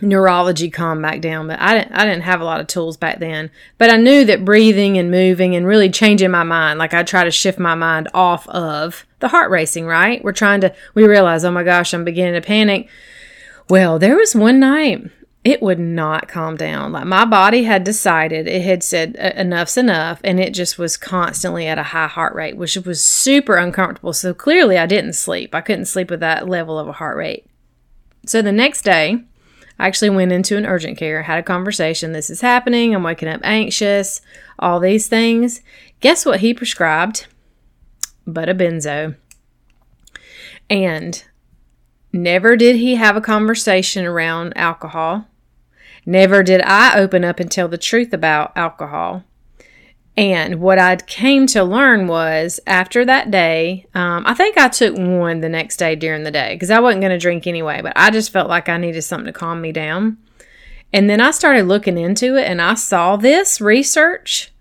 neurology 0.00 0.68
calm 0.70 1.00
back 1.00 1.20
down 1.20 1.46
but 1.46 1.60
I 1.60 1.78
didn't 1.78 1.92
I 1.92 2.04
didn't 2.04 2.22
have 2.22 2.40
a 2.40 2.44
lot 2.44 2.60
of 2.60 2.66
tools 2.66 2.96
back 2.96 3.20
then 3.20 3.50
but 3.78 3.88
I 3.88 3.98
knew 3.98 4.24
that 4.24 4.44
breathing 4.44 4.98
and 4.98 5.12
moving 5.12 5.54
and 5.54 5.64
really 5.64 5.90
changing 5.90 6.30
my 6.30 6.42
mind 6.42 6.80
like 6.80 6.92
I 6.92 7.04
try 7.04 7.22
to 7.22 7.30
shift 7.30 7.58
my 7.60 7.76
mind 7.76 8.08
off 8.12 8.48
of 8.48 9.06
the 9.20 9.28
heart 9.28 9.50
racing 9.50 9.86
right 9.86 10.24
we're 10.24 10.32
trying 10.32 10.60
to 10.62 10.74
we 10.94 11.06
realize 11.06 11.44
oh 11.44 11.52
my 11.52 11.62
gosh 11.62 11.94
I'm 11.94 12.04
beginning 12.04 12.34
to 12.34 12.44
panic 12.44 12.88
well 13.68 14.00
there 14.00 14.16
was 14.16 14.34
one 14.34 14.58
night 14.58 15.08
it 15.44 15.60
would 15.60 15.78
not 15.78 16.28
calm 16.28 16.56
down 16.56 16.92
like 16.92 17.04
my 17.04 17.24
body 17.24 17.64
had 17.64 17.82
decided 17.82 18.46
it 18.46 18.62
had 18.62 18.82
said 18.82 19.16
enough's 19.16 19.76
enough 19.76 20.20
and 20.22 20.38
it 20.38 20.54
just 20.54 20.78
was 20.78 20.96
constantly 20.96 21.66
at 21.66 21.78
a 21.78 21.82
high 21.82 22.06
heart 22.06 22.34
rate 22.34 22.56
which 22.56 22.76
was 22.76 23.04
super 23.04 23.56
uncomfortable 23.56 24.12
so 24.12 24.32
clearly 24.32 24.78
I 24.78 24.86
didn't 24.86 25.14
sleep 25.14 25.54
I 25.54 25.60
couldn't 25.60 25.86
sleep 25.86 26.10
with 26.10 26.20
that 26.20 26.48
level 26.48 26.78
of 26.78 26.86
a 26.86 26.92
heart 26.92 27.16
rate 27.16 27.46
so 28.26 28.40
the 28.40 28.52
next 28.52 28.82
day 28.82 29.24
I 29.78 29.88
actually 29.88 30.10
went 30.10 30.30
into 30.30 30.56
an 30.56 30.64
urgent 30.66 30.96
care, 30.96 31.22
had 31.22 31.40
a 31.40 31.42
conversation. 31.42 32.12
This 32.12 32.30
is 32.30 32.40
happening. 32.40 32.94
I'm 32.94 33.02
waking 33.02 33.28
up 33.28 33.40
anxious, 33.42 34.20
all 34.58 34.78
these 34.78 35.08
things. 35.08 35.60
Guess 36.00 36.24
what 36.24 36.40
he 36.40 36.54
prescribed? 36.54 37.26
But 38.24 38.48
a 38.48 38.54
benzo. 38.54 39.16
And 40.70 41.24
never 42.12 42.56
did 42.56 42.76
he 42.76 42.94
have 42.94 43.16
a 43.16 43.20
conversation 43.20 44.04
around 44.04 44.52
alcohol. 44.56 45.26
Never 46.04 46.42
did 46.42 46.60
I 46.62 46.98
open 46.98 47.24
up 47.24 47.40
and 47.40 47.50
tell 47.50 47.68
the 47.68 47.78
truth 47.78 48.12
about 48.12 48.56
alcohol. 48.56 49.24
And 50.16 50.60
what 50.60 50.78
I 50.78 50.96
came 50.96 51.46
to 51.48 51.64
learn 51.64 52.06
was 52.06 52.60
after 52.66 53.04
that 53.04 53.30
day, 53.30 53.86
um, 53.94 54.24
I 54.26 54.34
think 54.34 54.58
I 54.58 54.68
took 54.68 54.94
one 54.96 55.40
the 55.40 55.48
next 55.48 55.78
day 55.78 55.96
during 55.96 56.24
the 56.24 56.30
day 56.30 56.54
because 56.54 56.70
I 56.70 56.80
wasn't 56.80 57.00
going 57.00 57.12
to 57.12 57.18
drink 57.18 57.46
anyway, 57.46 57.80
but 57.80 57.94
I 57.96 58.10
just 58.10 58.30
felt 58.30 58.48
like 58.48 58.68
I 58.68 58.76
needed 58.76 59.02
something 59.02 59.26
to 59.26 59.32
calm 59.32 59.60
me 59.62 59.72
down. 59.72 60.18
And 60.92 61.08
then 61.08 61.20
I 61.20 61.30
started 61.30 61.64
looking 61.64 61.96
into 61.96 62.36
it 62.36 62.46
and 62.46 62.60
I 62.60 62.74
saw 62.74 63.16
this 63.16 63.60
research 63.60 64.52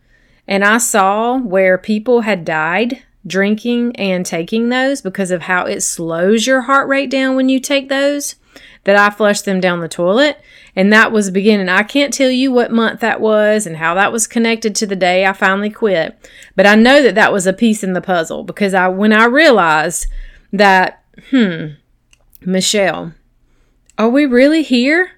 and 0.48 0.64
I 0.64 0.78
saw 0.78 1.38
where 1.38 1.78
people 1.78 2.22
had 2.22 2.46
died 2.46 3.04
drinking 3.28 3.96
and 3.98 4.26
taking 4.26 4.70
those 4.70 5.02
because 5.02 5.32
of 5.32 5.44
how 5.44 5.66
it 5.66 5.82
slows 5.82 6.48
your 6.48 6.62
heart 6.62 6.88
rate 6.88 7.10
down 7.10 7.36
when 7.36 7.50
you 7.50 7.60
take 7.60 7.90
those 7.90 8.36
that 8.84 8.96
I 8.96 9.10
flushed 9.10 9.46
them 9.46 9.60
down 9.60 9.79
the 9.79 9.88
toilet. 9.88 10.39
And 10.75 10.91
that 10.91 11.12
was 11.12 11.29
beginning. 11.29 11.70
I 11.70 11.84
can't 11.84 12.13
tell 12.13 12.29
you 12.29 12.51
what 12.51 12.72
month 12.72 13.01
that 13.01 13.22
was 13.22 13.67
and 13.67 13.77
how 13.77 13.93
that 13.96 14.12
was 14.12 14.27
connected 14.27 14.75
to 14.75 14.88
the 14.88 14.96
day 14.96 15.25
I 15.25 15.34
finally 15.34 15.70
quit. 15.70 16.17
But 16.55 16.65
I 16.65 16.75
know 16.75 17.03
that 17.03 17.15
that 17.15 17.34
was 17.34 17.46
a 17.46 17.53
piece 17.53 17.84
in 17.84 17.93
the 17.93 18.01
puzzle 18.01 18.43
because 18.43 18.74
I, 18.74 18.88
when 18.88 19.13
I 19.13 19.25
realized 19.25 20.08
that, 20.53 21.03
hmm, 21.29 21.67
Michelle, 22.41 23.13
are 23.98 24.10
we 24.10 24.25
really 24.25 24.63
here? 24.63 25.12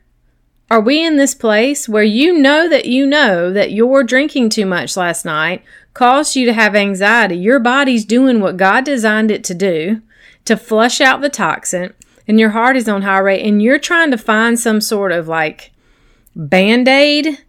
Are 0.69 0.81
we 0.81 1.05
in 1.05 1.17
this 1.17 1.35
place 1.35 1.87
where 1.87 2.03
you 2.03 2.33
know 2.33 2.67
that 2.67 2.85
you 2.85 3.05
know 3.05 3.53
that 3.53 3.71
your 3.71 4.03
drinking 4.03 4.49
too 4.49 4.65
much 4.65 4.97
last 4.97 5.23
night 5.23 5.63
caused 5.93 6.35
you 6.35 6.45
to 6.47 6.53
have 6.53 6.75
anxiety? 6.75 7.35
Your 7.35 7.59
body's 7.59 8.05
doing 8.05 8.41
what 8.41 8.57
God 8.57 8.83
designed 8.83 9.29
it 9.29 9.43
to 9.45 9.53
do 9.53 10.01
to 10.45 10.57
flush 10.57 10.99
out 10.99 11.21
the 11.21 11.29
toxin 11.29 11.93
and 12.27 12.39
your 12.39 12.51
heart 12.51 12.77
is 12.77 12.87
on 12.87 13.01
high 13.01 13.19
rate 13.19 13.45
and 13.45 13.61
you're 13.61 13.79
trying 13.79 14.11
to 14.11 14.17
find 14.17 14.59
some 14.59 14.81
sort 14.81 15.11
of 15.11 15.27
like 15.27 15.71
band 16.35 16.87
aid 16.87 17.39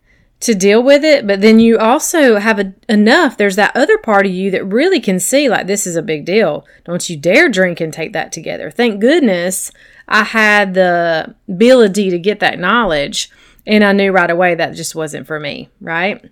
to 0.41 0.55
deal 0.55 0.83
with 0.83 1.05
it, 1.05 1.27
but 1.27 1.41
then 1.41 1.59
you 1.59 1.79
also 1.79 2.37
have 2.37 2.59
a, 2.59 2.75
enough. 2.87 3.37
There's 3.37 3.57
that 3.57 3.75
other 3.75 3.97
part 3.97 4.27
of 4.27 4.33
you 4.33 4.51
that 4.51 4.65
really 4.65 5.01
can 5.01 5.19
see 5.19 5.49
like 5.49 5.67
this 5.67 5.87
is 5.87 5.97
a 5.97 6.03
big 6.03 6.27
deal. 6.27 6.67
Don't 6.85 7.09
you 7.09 7.17
dare 7.17 7.49
drink 7.49 7.81
and 7.81 7.93
take 7.93 8.13
that 8.13 8.31
together. 8.31 8.71
Thank 8.71 9.01
goodness 9.01 9.71
I 10.07 10.25
had 10.25 10.75
the 10.75 11.35
ability 11.49 12.11
to 12.11 12.19
get 12.19 12.41
that 12.41 12.59
knowledge 12.59 13.31
and 13.67 13.83
I 13.83 13.93
knew 13.93 14.13
right 14.13 14.31
away 14.31 14.55
that 14.55 14.75
just 14.75 14.95
wasn't 14.95 15.27
for 15.27 15.41
me, 15.41 15.71
right? 15.81 16.23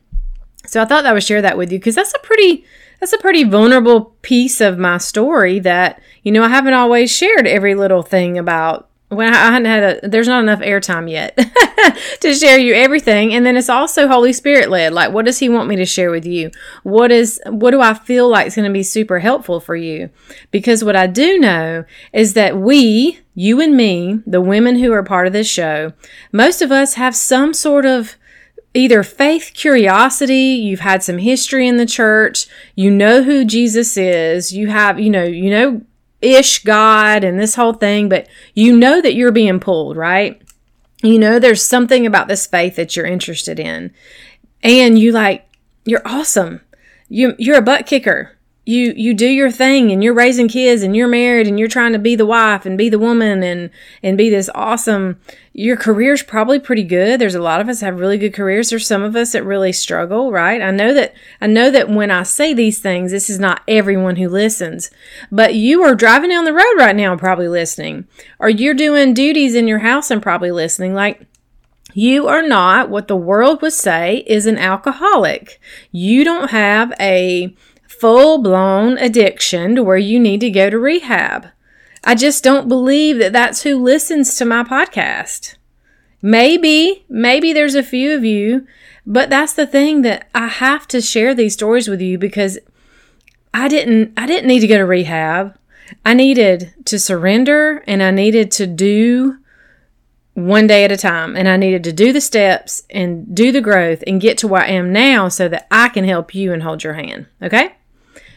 So 0.66 0.82
I 0.82 0.84
thought 0.84 1.06
I 1.06 1.12
would 1.12 1.24
share 1.24 1.42
that 1.42 1.56
with 1.56 1.72
you 1.72 1.78
because 1.78 1.94
that's 1.94 2.14
a 2.14 2.18
pretty 2.18 2.64
that's 3.02 3.12
a 3.12 3.18
pretty 3.18 3.42
vulnerable 3.42 4.14
piece 4.22 4.60
of 4.60 4.78
my 4.78 4.96
story 4.96 5.58
that, 5.58 6.00
you 6.22 6.30
know, 6.30 6.44
I 6.44 6.48
haven't 6.48 6.74
always 6.74 7.10
shared 7.10 7.48
every 7.48 7.74
little 7.74 8.04
thing 8.04 8.38
about 8.38 8.88
when 9.08 9.34
I 9.34 9.50
hadn't 9.50 9.64
had 9.64 10.04
a, 10.04 10.08
there's 10.08 10.28
not 10.28 10.40
enough 10.40 10.60
airtime 10.60 11.10
yet 11.10 11.36
to 12.20 12.32
share 12.32 12.60
you 12.60 12.74
everything. 12.74 13.34
And 13.34 13.44
then 13.44 13.56
it's 13.56 13.68
also 13.68 14.06
Holy 14.06 14.32
Spirit 14.32 14.70
led. 14.70 14.92
Like, 14.92 15.12
what 15.12 15.24
does 15.24 15.40
He 15.40 15.48
want 15.48 15.68
me 15.68 15.74
to 15.74 15.84
share 15.84 16.12
with 16.12 16.24
you? 16.24 16.52
What 16.84 17.10
is, 17.10 17.40
what 17.46 17.72
do 17.72 17.80
I 17.80 17.92
feel 17.92 18.28
like 18.28 18.46
is 18.46 18.54
going 18.54 18.68
to 18.68 18.72
be 18.72 18.84
super 18.84 19.18
helpful 19.18 19.58
for 19.58 19.74
you? 19.74 20.08
Because 20.52 20.84
what 20.84 20.94
I 20.94 21.08
do 21.08 21.40
know 21.40 21.84
is 22.12 22.34
that 22.34 22.56
we, 22.56 23.18
you 23.34 23.60
and 23.60 23.76
me, 23.76 24.20
the 24.28 24.40
women 24.40 24.76
who 24.76 24.92
are 24.92 25.02
part 25.02 25.26
of 25.26 25.32
this 25.32 25.50
show, 25.50 25.92
most 26.30 26.62
of 26.62 26.70
us 26.70 26.94
have 26.94 27.16
some 27.16 27.52
sort 27.52 27.84
of 27.84 28.14
either 28.74 29.02
faith 29.02 29.52
curiosity, 29.54 30.34
you've 30.34 30.80
had 30.80 31.02
some 31.02 31.18
history 31.18 31.68
in 31.68 31.76
the 31.76 31.86
church, 31.86 32.46
you 32.74 32.90
know 32.90 33.22
who 33.22 33.44
Jesus 33.44 33.96
is, 33.96 34.52
you 34.52 34.68
have, 34.68 34.98
you 34.98 35.10
know, 35.10 35.24
you 35.24 35.50
know 35.50 35.82
ish 36.20 36.62
God 36.62 37.24
and 37.24 37.38
this 37.38 37.56
whole 37.56 37.72
thing, 37.72 38.08
but 38.08 38.28
you 38.54 38.76
know 38.76 39.00
that 39.00 39.14
you're 39.14 39.32
being 39.32 39.60
pulled, 39.60 39.96
right? 39.96 40.40
You 41.02 41.18
know 41.18 41.38
there's 41.38 41.64
something 41.64 42.06
about 42.06 42.28
this 42.28 42.46
faith 42.46 42.76
that 42.76 42.96
you're 42.96 43.06
interested 43.06 43.58
in. 43.58 43.92
And 44.62 44.98
you 44.98 45.10
like 45.10 45.48
you're 45.84 46.02
awesome. 46.04 46.60
You 47.08 47.34
you're 47.38 47.58
a 47.58 47.62
butt 47.62 47.86
kicker 47.86 48.36
you 48.64 48.92
you 48.96 49.12
do 49.12 49.26
your 49.26 49.50
thing 49.50 49.90
and 49.90 50.04
you're 50.04 50.14
raising 50.14 50.48
kids 50.48 50.82
and 50.82 50.94
you're 50.94 51.08
married 51.08 51.48
and 51.48 51.58
you're 51.58 51.68
trying 51.68 51.92
to 51.92 51.98
be 51.98 52.14
the 52.14 52.26
wife 52.26 52.64
and 52.64 52.78
be 52.78 52.88
the 52.88 52.98
woman 52.98 53.42
and 53.42 53.70
and 54.02 54.16
be 54.16 54.30
this 54.30 54.48
awesome 54.54 55.20
your 55.54 55.76
career's 55.76 56.22
probably 56.22 56.58
pretty 56.58 56.82
good 56.82 57.20
there's 57.20 57.34
a 57.34 57.42
lot 57.42 57.60
of 57.60 57.68
us 57.68 57.80
have 57.80 58.00
really 58.00 58.16
good 58.16 58.32
careers 58.32 58.70
there's 58.70 58.86
some 58.86 59.02
of 59.02 59.14
us 59.14 59.32
that 59.32 59.44
really 59.44 59.72
struggle 59.72 60.32
right 60.32 60.62
i 60.62 60.70
know 60.70 60.94
that 60.94 61.14
i 61.40 61.46
know 61.46 61.70
that 61.70 61.90
when 61.90 62.10
i 62.10 62.22
say 62.22 62.54
these 62.54 62.78
things 62.78 63.10
this 63.10 63.28
is 63.28 63.38
not 63.38 63.62
everyone 63.68 64.16
who 64.16 64.28
listens 64.28 64.90
but 65.30 65.54
you 65.54 65.82
are 65.82 65.94
driving 65.94 66.30
down 66.30 66.44
the 66.44 66.52
road 66.52 66.74
right 66.78 66.96
now 66.96 67.14
probably 67.16 67.48
listening 67.48 68.06
or 68.38 68.48
you're 68.48 68.74
doing 68.74 69.12
duties 69.12 69.54
in 69.54 69.68
your 69.68 69.80
house 69.80 70.10
and 70.10 70.22
probably 70.22 70.50
listening 70.50 70.94
like 70.94 71.26
you 71.94 72.26
are 72.26 72.42
not 72.42 72.88
what 72.88 73.08
the 73.08 73.16
world 73.16 73.60
would 73.60 73.72
say 73.72 74.24
is 74.26 74.46
an 74.46 74.56
alcoholic. 74.56 75.60
You 75.90 76.24
don't 76.24 76.50
have 76.50 76.92
a 76.98 77.54
full 77.86 78.38
blown 78.38 78.96
addiction 78.98 79.76
to 79.76 79.82
where 79.82 79.98
you 79.98 80.18
need 80.18 80.40
to 80.40 80.50
go 80.50 80.70
to 80.70 80.78
rehab. 80.78 81.48
I 82.04 82.14
just 82.14 82.42
don't 82.42 82.68
believe 82.68 83.18
that 83.18 83.32
that's 83.32 83.62
who 83.62 83.82
listens 83.82 84.36
to 84.36 84.44
my 84.44 84.64
podcast. 84.64 85.56
Maybe, 86.20 87.04
maybe 87.08 87.52
there's 87.52 87.74
a 87.74 87.82
few 87.82 88.14
of 88.14 88.24
you, 88.24 88.66
but 89.06 89.30
that's 89.30 89.52
the 89.52 89.66
thing 89.66 90.02
that 90.02 90.28
I 90.34 90.48
have 90.48 90.86
to 90.88 91.00
share 91.00 91.34
these 91.34 91.54
stories 91.54 91.88
with 91.88 92.00
you 92.00 92.18
because 92.18 92.58
I 93.54 93.68
didn't 93.68 94.12
I 94.16 94.26
didn't 94.26 94.48
need 94.48 94.60
to 94.60 94.66
go 94.66 94.78
to 94.78 94.86
rehab. 94.86 95.56
I 96.04 96.14
needed 96.14 96.72
to 96.86 96.98
surrender 96.98 97.82
and 97.86 98.02
I 98.02 98.10
needed 98.10 98.50
to 98.52 98.66
do 98.66 99.38
one 100.34 100.66
day 100.66 100.84
at 100.84 100.92
a 100.92 100.96
time 100.96 101.36
and 101.36 101.48
I 101.48 101.56
needed 101.56 101.84
to 101.84 101.92
do 101.92 102.12
the 102.12 102.20
steps 102.20 102.84
and 102.88 103.34
do 103.34 103.52
the 103.52 103.60
growth 103.60 104.02
and 104.06 104.20
get 104.20 104.38
to 104.38 104.48
where 104.48 104.62
I 104.62 104.68
am 104.68 104.92
now 104.92 105.28
so 105.28 105.48
that 105.48 105.66
I 105.70 105.88
can 105.90 106.04
help 106.04 106.34
you 106.34 106.52
and 106.52 106.62
hold 106.62 106.82
your 106.82 106.94
hand. 106.94 107.26
Okay? 107.42 107.74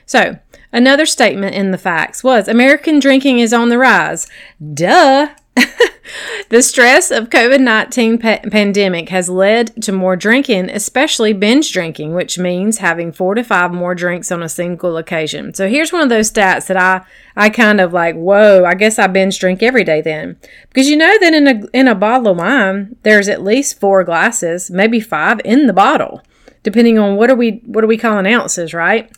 So, 0.05 0.37
another 0.75 1.05
statement 1.05 1.55
in 1.55 1.71
the 1.71 1.77
facts 1.77 2.23
was 2.23 2.47
American 2.47 2.99
drinking 2.99 3.39
is 3.39 3.53
on 3.53 3.69
the 3.69 3.77
rise. 3.77 4.27
Duh. 4.73 5.29
the 6.49 6.61
stress 6.61 7.11
of 7.11 7.29
COVID-19 7.29 8.21
pa- 8.21 8.49
pandemic 8.49 9.07
has 9.07 9.29
led 9.29 9.81
to 9.83 9.93
more 9.93 10.17
drinking, 10.17 10.69
especially 10.69 11.31
binge 11.31 11.71
drinking, 11.71 12.13
which 12.13 12.37
means 12.37 12.79
having 12.79 13.13
4 13.13 13.35
to 13.35 13.43
5 13.43 13.71
more 13.71 13.95
drinks 13.95 14.31
on 14.31 14.43
a 14.43 14.49
single 14.49 14.97
occasion. 14.97 15.53
So 15.53 15.69
here's 15.69 15.93
one 15.93 16.01
of 16.01 16.09
those 16.09 16.29
stats 16.29 16.67
that 16.67 16.77
I 16.77 17.05
I 17.37 17.49
kind 17.49 17.79
of 17.79 17.93
like, 17.93 18.15
"Whoa, 18.15 18.65
I 18.65 18.75
guess 18.75 18.99
I 18.99 19.07
binge 19.07 19.39
drink 19.39 19.63
every 19.63 19.85
day 19.85 20.01
then." 20.01 20.37
Because 20.69 20.89
you 20.89 20.97
know 20.97 21.17
that 21.19 21.33
in 21.33 21.47
a 21.47 21.67
in 21.73 21.87
a 21.87 21.95
bottle 21.95 22.29
of 22.29 22.37
wine, 22.37 22.97
there's 23.03 23.29
at 23.29 23.43
least 23.43 23.79
4 23.79 24.03
glasses, 24.03 24.69
maybe 24.69 24.99
5 24.99 25.39
in 25.45 25.67
the 25.67 25.73
bottle, 25.73 26.21
depending 26.63 26.99
on 26.99 27.15
what 27.15 27.29
are 27.29 27.35
we 27.35 27.61
what 27.65 27.83
are 27.83 27.87
we 27.87 27.97
calling 27.97 28.27
ounces, 28.27 28.73
right? 28.73 29.09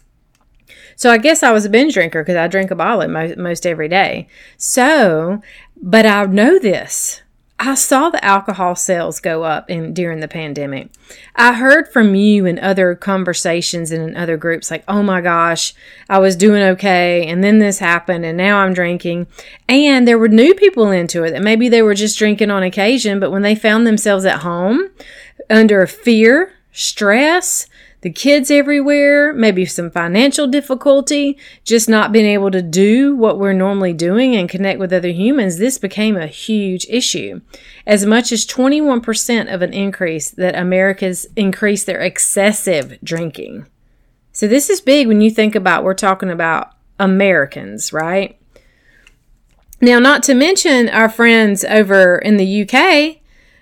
So 0.98 1.12
I 1.12 1.20
guess 1.20 1.44
I 1.44 1.52
was 1.52 1.64
a 1.64 1.70
binge 1.70 1.94
drinker 1.94 2.24
because 2.24 2.36
I 2.36 2.48
drink 2.48 2.72
a 2.72 2.76
bottle 2.76 3.08
most, 3.08 3.38
most 3.38 3.68
every 3.68 3.88
day. 3.88 4.28
So, 4.58 5.42
but 5.80 6.08
I 6.08 6.26
know 6.26 6.58
this. 6.58 7.22
I 7.60 7.76
saw 7.76 8.10
the 8.10 8.24
alcohol 8.24 8.76
sales 8.76 9.20
go 9.20 9.44
up 9.44 9.70
in 9.70 9.94
during 9.94 10.20
the 10.20 10.28
pandemic. 10.28 10.90
I 11.36 11.54
heard 11.54 11.88
from 11.88 12.14
you 12.14 12.46
in 12.46 12.60
other 12.60 12.94
conversations 12.96 13.92
and 13.92 14.10
in 14.10 14.18
other 14.18 14.38
groups 14.38 14.70
like, 14.70 14.84
"Oh 14.88 15.02
my 15.02 15.22
gosh, 15.22 15.74
I 16.10 16.20
was 16.20 16.36
doing 16.36 16.62
okay 16.62 17.26
and 17.28 17.44
then 17.44 17.60
this 17.60 17.80
happened 17.80 18.26
and 18.26 18.38
now 18.38 18.60
I'm 18.60 18.74
drinking." 18.74 19.26
And 19.70 20.08
there 20.08 20.20
were 20.20 20.28
new 20.28 20.54
people 20.54 20.92
into 20.92 21.24
it 21.24 21.32
that 21.32 21.42
maybe 21.42 21.70
they 21.70 21.82
were 21.82 21.96
just 21.96 22.18
drinking 22.18 22.52
on 22.52 22.62
occasion, 22.64 23.20
but 23.20 23.32
when 23.32 23.44
they 23.44 23.56
found 23.56 23.88
themselves 23.88 24.26
at 24.26 24.42
home 24.42 24.90
under 25.50 25.86
fear, 25.88 26.54
stress, 26.72 27.68
the 28.08 28.14
kids 28.14 28.50
everywhere, 28.50 29.34
maybe 29.34 29.66
some 29.66 29.92
financial 29.92 30.48
difficulty, 30.48 31.38
just 31.66 31.90
not 31.90 32.14
being 32.14 32.26
able 32.26 32.50
to 32.50 32.62
do 32.62 33.14
what 33.14 33.38
we're 33.38 33.52
normally 33.52 33.92
doing 33.92 34.34
and 34.34 34.48
connect 34.48 34.80
with 34.80 34.94
other 34.94 35.10
humans, 35.10 35.58
this 35.58 35.78
became 35.78 36.16
a 36.16 36.26
huge 36.26 36.88
issue. 36.90 37.42
As 37.86 38.06
much 38.06 38.32
as 38.32 38.46
21% 38.46 39.54
of 39.54 39.62
an 39.62 39.74
increase 39.74 40.30
that 40.30 40.58
America's 40.58 41.28
increased 41.36 41.86
their 41.86 42.00
excessive 42.00 42.98
drinking. 43.04 43.66
So 44.32 44.48
this 44.48 44.70
is 44.70 44.80
big 44.80 45.08
when 45.08 45.20
you 45.20 45.30
think 45.30 45.54
about 45.54 45.84
we're 45.84 45.94
talking 45.94 46.30
about 46.30 46.72
Americans, 46.98 47.92
right? 47.92 48.40
Now, 49.82 50.00
not 50.00 50.24
to 50.24 50.34
mention 50.34 50.88
our 50.88 51.10
friends 51.10 51.66
over 51.66 52.20
in 52.20 52.38
the 52.38 52.62
UK 52.62 53.18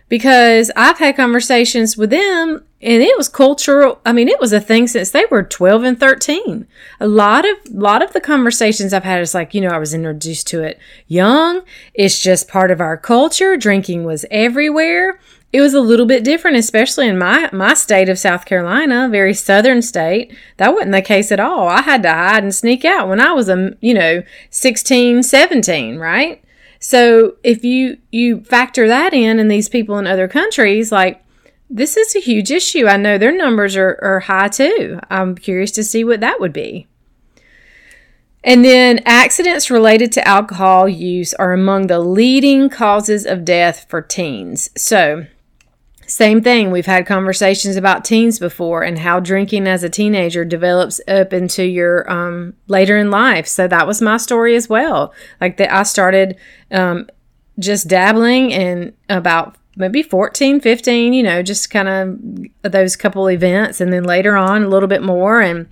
because 0.08 0.72
I've 0.76 1.00
had 1.00 1.16
conversations 1.16 1.98
with 1.98 2.10
them 2.10 2.64
and 2.82 3.02
it 3.02 3.18
was 3.18 3.28
cultural. 3.28 4.00
I 4.06 4.14
mean, 4.14 4.28
it 4.28 4.40
was 4.40 4.54
a 4.54 4.62
thing 4.62 4.88
since 4.88 5.10
they 5.10 5.26
were 5.32 5.42
12 5.42 5.84
and 5.84 6.00
13. 6.00 6.68
A 7.00 7.08
lot 7.08 7.44
of 7.44 7.58
lot 7.72 8.04
of 8.04 8.14
the 8.14 8.22
conversations 8.22 8.94
I've 8.94 9.04
had 9.04 9.22
is 9.22 9.34
like, 9.34 9.54
you 9.54 9.62
know, 9.62 9.70
I 9.70 9.80
was 9.80 9.94
introduced 9.94 10.48
to 10.48 10.62
it 10.62 10.80
young. 11.08 11.62
It's 11.94 12.20
just 12.20 12.48
part 12.48 12.70
of 12.70 12.82
our 12.82 12.98
culture. 12.98 13.58
Drinking 13.58 14.04
was 14.04 14.26
everywhere. 14.30 15.20
It 15.52 15.62
was 15.62 15.74
a 15.74 15.82
little 15.82 16.06
bit 16.06 16.24
different, 16.24 16.58
especially 16.58 17.08
in 17.08 17.18
my 17.18 17.50
my 17.52 17.74
state 17.74 18.10
of 18.10 18.20
South 18.20 18.46
Carolina, 18.46 19.10
very 19.10 19.34
southern 19.34 19.82
state. 19.82 20.36
That 20.58 20.74
wasn't 20.74 20.92
the 20.92 21.02
case 21.02 21.32
at 21.32 21.40
all. 21.40 21.68
I 21.68 21.82
had 21.82 22.04
to 22.04 22.12
hide 22.12 22.44
and 22.44 22.54
sneak 22.54 22.86
out 22.86 23.08
when 23.08 23.22
I 23.22 23.32
was 23.32 23.50
a, 23.50 23.76
you 23.80 23.94
know, 23.94 24.22
16, 24.52 25.24
17, 25.24 25.98
right? 25.98 26.44
So 26.86 27.38
if 27.42 27.66
you 27.66 27.98
you 28.12 28.42
factor 28.42 28.88
that 28.88 29.12
in 29.12 29.40
and 29.40 29.50
these 29.50 29.70
people 29.70 29.98
in 29.98 30.06
other 30.06 30.28
countries, 30.28 30.92
like 30.92 31.26
this 31.68 31.98
is 31.98 32.16
a 32.16 32.20
huge 32.20 32.52
issue. 32.52 32.86
I 32.86 32.96
know 32.96 33.18
their 33.18 33.36
numbers 33.36 33.76
are, 33.76 33.98
are 34.04 34.20
high 34.20 34.50
too. 34.50 35.00
I'm 35.10 35.34
curious 35.34 35.72
to 35.72 35.84
see 35.84 36.04
what 36.04 36.20
that 36.20 36.40
would 36.40 36.54
be. 36.54 36.86
And 38.44 38.64
then 38.64 39.00
accidents 39.04 39.72
related 39.72 40.12
to 40.12 40.28
alcohol 40.28 40.88
use 40.88 41.34
are 41.34 41.54
among 41.54 41.88
the 41.88 41.98
leading 41.98 42.70
causes 42.70 43.26
of 43.26 43.46
death 43.46 43.88
for 43.90 44.04
teens. 44.04 44.70
So 44.78 45.26
same 46.08 46.42
thing. 46.42 46.72
We've 46.72 46.86
had 46.86 47.08
conversations 47.08 47.76
about 47.76 48.06
teens 48.06 48.38
before 48.38 48.84
and 48.84 49.00
how 49.00 49.20
drinking 49.20 49.68
as 49.68 49.84
a 49.84 49.90
teenager 49.90 50.46
develops 50.46 51.02
up 51.08 51.34
into 51.34 51.64
your 51.64 52.10
um, 52.12 52.54
later 52.68 52.98
in 52.98 53.10
life. 53.10 53.48
So 53.48 53.68
that 53.68 53.88
was 53.88 54.02
my 54.02 54.18
story 54.18 54.56
as 54.56 54.70
well. 54.70 55.14
Like 55.42 55.58
that, 55.58 55.74
I 55.74 55.84
started 55.84 56.38
um, 56.72 57.10
just 57.58 57.88
dabbling 57.88 58.52
in 58.52 58.94
about 59.10 59.58
maybe 59.76 60.04
14, 60.04 60.60
15, 60.60 61.14
you 61.14 61.24
know, 61.24 61.42
just 61.42 61.70
kind 61.70 61.90
of 62.64 62.72
those 62.72 62.96
couple 62.96 63.30
events. 63.30 63.82
And 63.82 63.92
then 63.92 64.04
later 64.04 64.38
on, 64.38 64.64
a 64.64 64.70
little 64.70 64.90
bit 64.90 65.02
more. 65.02 65.42
And, 65.42 65.68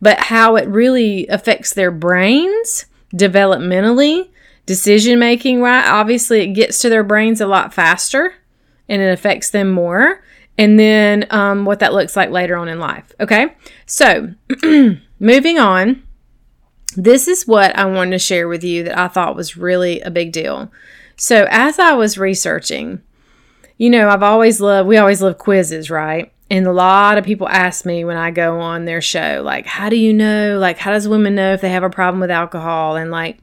but 0.00 0.18
how 0.18 0.56
it 0.56 0.68
really 0.68 1.26
affects 1.26 1.74
their 1.74 1.90
brains 1.90 2.86
developmentally, 3.14 4.28
decision 4.64 5.18
making, 5.18 5.60
right? 5.60 5.86
Obviously, 5.86 6.42
it 6.42 6.54
gets 6.54 6.78
to 6.78 6.88
their 6.88 7.04
brains 7.04 7.40
a 7.40 7.46
lot 7.46 7.74
faster 7.74 8.34
and 8.92 9.00
it 9.00 9.10
affects 9.10 9.50
them 9.50 9.70
more. 9.70 10.22
And 10.58 10.78
then 10.78 11.26
um, 11.30 11.64
what 11.64 11.80
that 11.80 11.94
looks 11.94 12.14
like 12.14 12.28
later 12.28 12.56
on 12.56 12.68
in 12.68 12.78
life. 12.78 13.10
Okay. 13.18 13.56
So 13.86 14.34
moving 15.18 15.58
on, 15.58 16.02
this 16.94 17.26
is 17.26 17.46
what 17.46 17.74
I 17.74 17.86
wanted 17.86 18.10
to 18.10 18.18
share 18.18 18.48
with 18.48 18.62
you 18.62 18.84
that 18.84 18.98
I 18.98 19.08
thought 19.08 19.34
was 19.34 19.56
really 19.56 20.02
a 20.02 20.10
big 20.10 20.30
deal. 20.30 20.70
So 21.16 21.46
as 21.48 21.78
I 21.78 21.94
was 21.94 22.18
researching, 22.18 23.00
you 23.78 23.88
know, 23.88 24.10
I've 24.10 24.22
always 24.22 24.60
loved, 24.60 24.86
we 24.86 24.98
always 24.98 25.22
love 25.22 25.38
quizzes, 25.38 25.90
right? 25.90 26.30
And 26.50 26.66
a 26.66 26.72
lot 26.72 27.16
of 27.16 27.24
people 27.24 27.48
ask 27.48 27.86
me 27.86 28.04
when 28.04 28.18
I 28.18 28.30
go 28.30 28.60
on 28.60 28.84
their 28.84 29.00
show, 29.00 29.40
like, 29.42 29.64
how 29.64 29.88
do 29.88 29.96
you 29.96 30.12
know? 30.12 30.58
Like, 30.58 30.76
how 30.76 30.90
does 30.90 31.08
women 31.08 31.34
know 31.34 31.54
if 31.54 31.62
they 31.62 31.70
have 31.70 31.82
a 31.82 31.88
problem 31.88 32.20
with 32.20 32.30
alcohol? 32.30 32.96
And 32.96 33.10
like, 33.10 33.38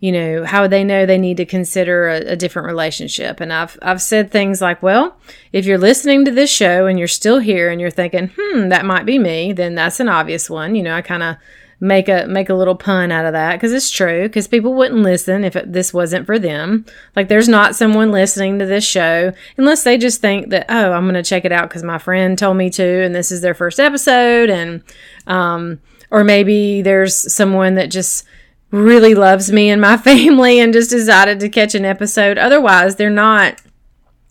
you 0.00 0.12
know, 0.12 0.44
how 0.44 0.66
they 0.66 0.84
know 0.84 1.04
they 1.04 1.18
need 1.18 1.36
to 1.38 1.44
consider 1.44 2.08
a, 2.08 2.32
a, 2.32 2.36
different 2.36 2.66
relationship? 2.66 3.40
And 3.40 3.52
I've 3.52 3.78
I've 3.82 4.02
said 4.02 4.30
things 4.30 4.60
like, 4.60 4.82
well, 4.82 5.16
if 5.52 5.66
you're 5.66 5.78
listening 5.78 6.24
to 6.24 6.30
this 6.30 6.50
show 6.50 6.86
and 6.86 6.98
you're 6.98 7.08
still 7.08 7.40
here 7.40 7.70
and 7.70 7.80
you're 7.80 7.90
thinking, 7.90 8.30
hmm, 8.36 8.68
that 8.68 8.84
might 8.84 9.06
be 9.06 9.18
me, 9.18 9.52
then 9.52 9.74
that's 9.74 10.00
an 10.00 10.08
obvious 10.08 10.48
one. 10.48 10.74
You 10.74 10.82
know, 10.82 10.94
I 10.94 11.02
kind 11.02 11.22
of 11.22 11.36
make 11.80 12.08
a 12.08 12.26
make 12.26 12.48
a 12.48 12.54
little 12.54 12.74
pun 12.74 13.12
out 13.12 13.24
of 13.24 13.32
that 13.32 13.54
because 13.54 13.72
it's 13.72 13.90
true 13.90 14.22
because 14.24 14.48
people 14.48 14.74
wouldn't 14.74 15.00
listen 15.00 15.44
if 15.44 15.54
it, 15.54 15.72
this 15.72 15.94
wasn't 15.94 16.26
for 16.26 16.36
them 16.36 16.84
like 17.14 17.28
there's 17.28 17.48
not 17.48 17.76
someone 17.76 18.10
listening 18.10 18.58
to 18.58 18.66
this 18.66 18.84
show 18.84 19.32
unless 19.56 19.84
they 19.84 19.96
just 19.96 20.20
think 20.20 20.50
that 20.50 20.66
oh 20.68 20.92
i'm 20.92 21.04
going 21.04 21.14
to 21.14 21.22
check 21.22 21.44
it 21.44 21.52
out 21.52 21.68
because 21.68 21.84
my 21.84 21.96
friend 21.96 22.36
told 22.36 22.56
me 22.56 22.68
to 22.68 23.04
and 23.04 23.14
this 23.14 23.30
is 23.30 23.42
their 23.42 23.54
first 23.54 23.78
episode 23.78 24.50
and 24.50 24.82
um 25.28 25.80
or 26.10 26.24
maybe 26.24 26.82
there's 26.82 27.32
someone 27.32 27.74
that 27.74 27.90
just 27.92 28.24
really 28.70 29.14
loves 29.14 29.50
me 29.50 29.70
and 29.70 29.80
my 29.80 29.96
family 30.10 30.60
and 30.60 30.72
just 30.72 30.90
decided 30.90 31.40
to 31.40 31.48
catch 31.48 31.74
an 31.74 31.84
episode. 31.84 32.38
Otherwise, 32.38 32.96
they're 32.96 33.10
not 33.10 33.60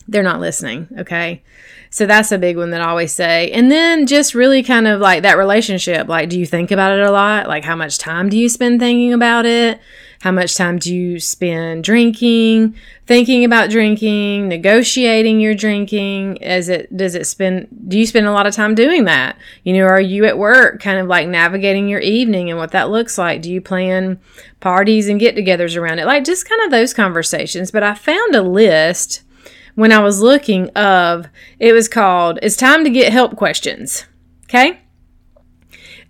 they're 0.06 0.22
not 0.22 0.40
listening, 0.40 0.88
okay? 0.98 1.42
So 1.90 2.06
that's 2.06 2.32
a 2.32 2.38
big 2.38 2.56
one 2.56 2.70
that 2.70 2.80
I 2.80 2.88
always 2.88 3.12
say. 3.12 3.50
And 3.50 3.70
then 3.70 4.06
just 4.06 4.34
really 4.34 4.62
kind 4.62 4.86
of 4.86 5.00
like 5.00 5.22
that 5.22 5.38
relationship. 5.38 6.08
Like, 6.08 6.28
do 6.28 6.38
you 6.38 6.46
think 6.46 6.70
about 6.70 6.98
it 6.98 7.04
a 7.04 7.10
lot? 7.10 7.46
Like, 7.46 7.64
how 7.64 7.76
much 7.76 7.98
time 7.98 8.28
do 8.28 8.38
you 8.38 8.48
spend 8.48 8.80
thinking 8.80 9.12
about 9.12 9.46
it? 9.46 9.80
How 10.20 10.32
much 10.32 10.56
time 10.56 10.78
do 10.78 10.94
you 10.94 11.20
spend 11.20 11.84
drinking, 11.84 12.74
thinking 13.06 13.44
about 13.44 13.70
drinking, 13.70 14.48
negotiating 14.48 15.38
your 15.38 15.54
drinking? 15.54 16.38
Is 16.38 16.68
it 16.68 16.96
does 16.96 17.14
it 17.14 17.26
spend 17.26 17.68
do 17.88 17.96
you 17.96 18.04
spend 18.06 18.26
a 18.26 18.32
lot 18.32 18.46
of 18.46 18.54
time 18.54 18.74
doing 18.74 19.04
that? 19.04 19.36
You 19.62 19.74
know, 19.74 19.84
are 19.84 20.00
you 20.00 20.24
at 20.24 20.36
work 20.36 20.82
kind 20.82 20.98
of 20.98 21.06
like 21.06 21.28
navigating 21.28 21.88
your 21.88 22.00
evening 22.00 22.50
and 22.50 22.58
what 22.58 22.72
that 22.72 22.90
looks 22.90 23.16
like? 23.16 23.42
Do 23.42 23.52
you 23.52 23.60
plan 23.60 24.18
parties 24.58 25.08
and 25.08 25.20
get-togethers 25.20 25.76
around 25.76 26.00
it? 26.00 26.06
Like 26.06 26.24
just 26.24 26.48
kind 26.48 26.62
of 26.62 26.72
those 26.72 26.92
conversations. 26.92 27.70
But 27.70 27.84
I 27.84 27.94
found 27.94 28.34
a 28.34 28.42
list 28.42 29.22
when 29.76 29.92
I 29.92 30.00
was 30.00 30.20
looking 30.20 30.70
of 30.70 31.28
it 31.60 31.72
was 31.72 31.86
called 31.86 32.40
It's 32.42 32.56
Time 32.56 32.82
to 32.82 32.90
Get 32.90 33.12
Help 33.12 33.36
Questions. 33.36 34.06
Okay? 34.46 34.80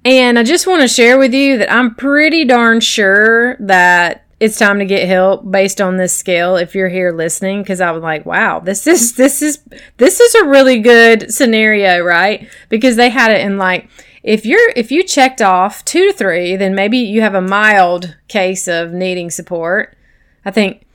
And 0.05 0.39
I 0.39 0.43
just 0.43 0.67
want 0.67 0.83
to 0.83 0.89
share 0.89 1.19
with 1.19 1.35
you 1.35 1.59
that 1.59 1.73
I'm 1.73 1.95
pretty 1.95 2.45
darn 2.45 2.81
sure 2.81 3.57
that 3.57 4.25
it's 4.41 4.59
time 4.59 4.79
to 4.79 4.85
get 4.85 5.09
help 5.09 5.51
based 5.51 5.81
on 5.81 5.97
this 5.97 6.17
scale 6.17 6.57
if 6.57 6.75
you're 6.75 6.89
here 6.89 7.13
listening 7.13 7.63
because 7.63 7.81
I 7.81 7.91
was 7.91 8.03
like, 8.03 8.25
wow, 8.25 8.61
this 8.61 8.87
is 8.87 9.17
this 9.17 9.43
is 9.43 9.59
this 9.97 10.21
is 10.21 10.35
a 10.37 10.45
really 10.45 10.79
good 10.79 11.33
scenario, 11.33 12.01
right? 12.01 12.49
Because 12.69 12.97
they 12.97 13.11
had 13.11 13.33
it 13.33 13.41
in 13.41 13.59
like 13.59 13.89
if 14.23 14.47
you're 14.47 14.71
if 14.77 14.93
you 14.93 15.03
checked 15.03 15.43
off 15.43 15.85
2 15.85 16.13
to 16.13 16.17
3, 16.17 16.57
then 16.57 16.75
maybe 16.75 16.99
you 16.99 17.21
have 17.21 17.35
a 17.35 17.41
mild 17.41 18.17
case 18.29 18.69
of 18.69 18.93
needing 18.93 19.31
support. 19.31 19.97
I 20.45 20.53
think 20.53 20.87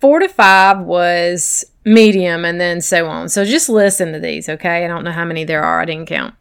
4 0.00 0.20
to 0.20 0.28
5 0.28 0.80
was 0.80 1.64
medium 1.84 2.44
and 2.46 2.58
then 2.58 2.80
so 2.80 3.06
on. 3.06 3.28
So 3.28 3.44
just 3.44 3.68
listen 3.68 4.12
to 4.12 4.18
these, 4.18 4.48
okay? 4.48 4.84
I 4.84 4.88
don't 4.88 5.04
know 5.04 5.12
how 5.12 5.24
many 5.24 5.44
there 5.44 5.62
are. 5.62 5.80
I 5.80 5.84
didn't 5.84 6.06
count. 6.06 6.34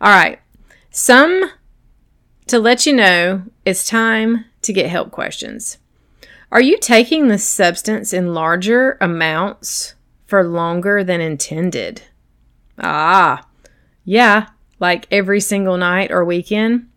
All 0.00 0.10
right. 0.10 0.40
Some 0.96 1.50
to 2.46 2.60
let 2.60 2.86
you 2.86 2.92
know 2.92 3.42
it's 3.64 3.84
time 3.84 4.44
to 4.62 4.72
get 4.72 4.88
help 4.88 5.10
questions. 5.10 5.78
Are 6.52 6.60
you 6.60 6.78
taking 6.78 7.26
the 7.26 7.36
substance 7.36 8.12
in 8.12 8.32
larger 8.32 8.96
amounts 9.00 9.96
for 10.24 10.44
longer 10.44 11.02
than 11.02 11.20
intended? 11.20 12.02
Ah, 12.78 13.44
yeah, 14.04 14.50
like 14.78 15.08
every 15.10 15.40
single 15.40 15.76
night 15.76 16.12
or 16.12 16.24
weekend. 16.24 16.88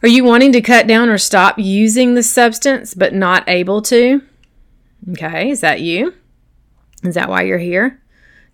Are 0.00 0.08
you 0.08 0.22
wanting 0.22 0.52
to 0.52 0.60
cut 0.60 0.86
down 0.86 1.08
or 1.08 1.18
stop 1.18 1.58
using 1.58 2.14
the 2.14 2.22
substance 2.22 2.94
but 2.94 3.12
not 3.12 3.42
able 3.48 3.82
to? 3.82 4.22
Okay, 5.10 5.50
is 5.50 5.62
that 5.62 5.80
you? 5.80 6.14
Is 7.02 7.16
that 7.16 7.28
why 7.28 7.42
you're 7.42 7.58
here? 7.58 8.00